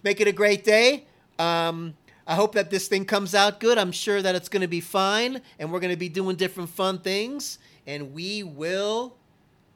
Make 0.03 0.21
it 0.21 0.29
a 0.29 0.33
great 0.33 0.65
day. 0.65 1.05
Um, 1.39 1.95
I 2.27 2.35
hope 2.35 2.55
that 2.55 2.71
this 2.71 2.89
thing 2.89 3.05
comes 3.05 3.35
out 3.35 3.61
good. 3.61 3.79
I'm 3.79 3.93
sure 3.93 4.23
that 4.23 4.35
it's 4.35 4.49
going 4.49 4.63
to 4.63 4.69
be 4.69 4.81
fine, 4.81 5.43
and 5.59 5.73
we're 5.73 5.81
going 5.81 5.93
to 5.93 5.99
be 5.99 6.09
doing 6.09 6.37
different 6.37 6.71
fun 6.71 6.99
things. 6.99 7.59
And 7.87 8.15
we 8.15 8.43
will 8.43 9.17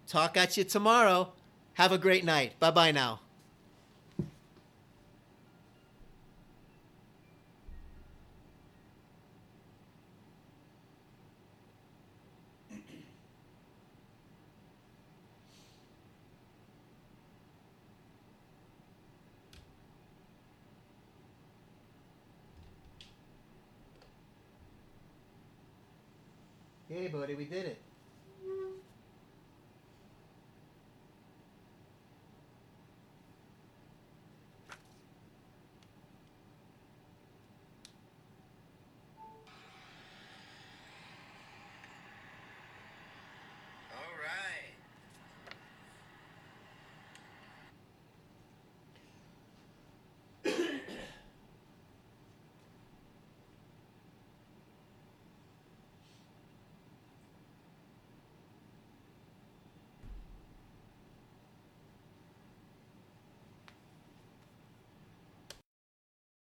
talk 0.06 0.36
at 0.36 0.56
you 0.56 0.64
tomorrow. 0.64 1.32
Have 1.76 1.92
a 1.92 1.98
great 1.98 2.24
night. 2.24 2.58
Bye 2.58 2.70
bye 2.70 2.90
now. 2.90 3.20
Hey, 26.88 27.08
buddy, 27.08 27.34
we 27.34 27.44
did 27.44 27.66
it. 27.66 27.82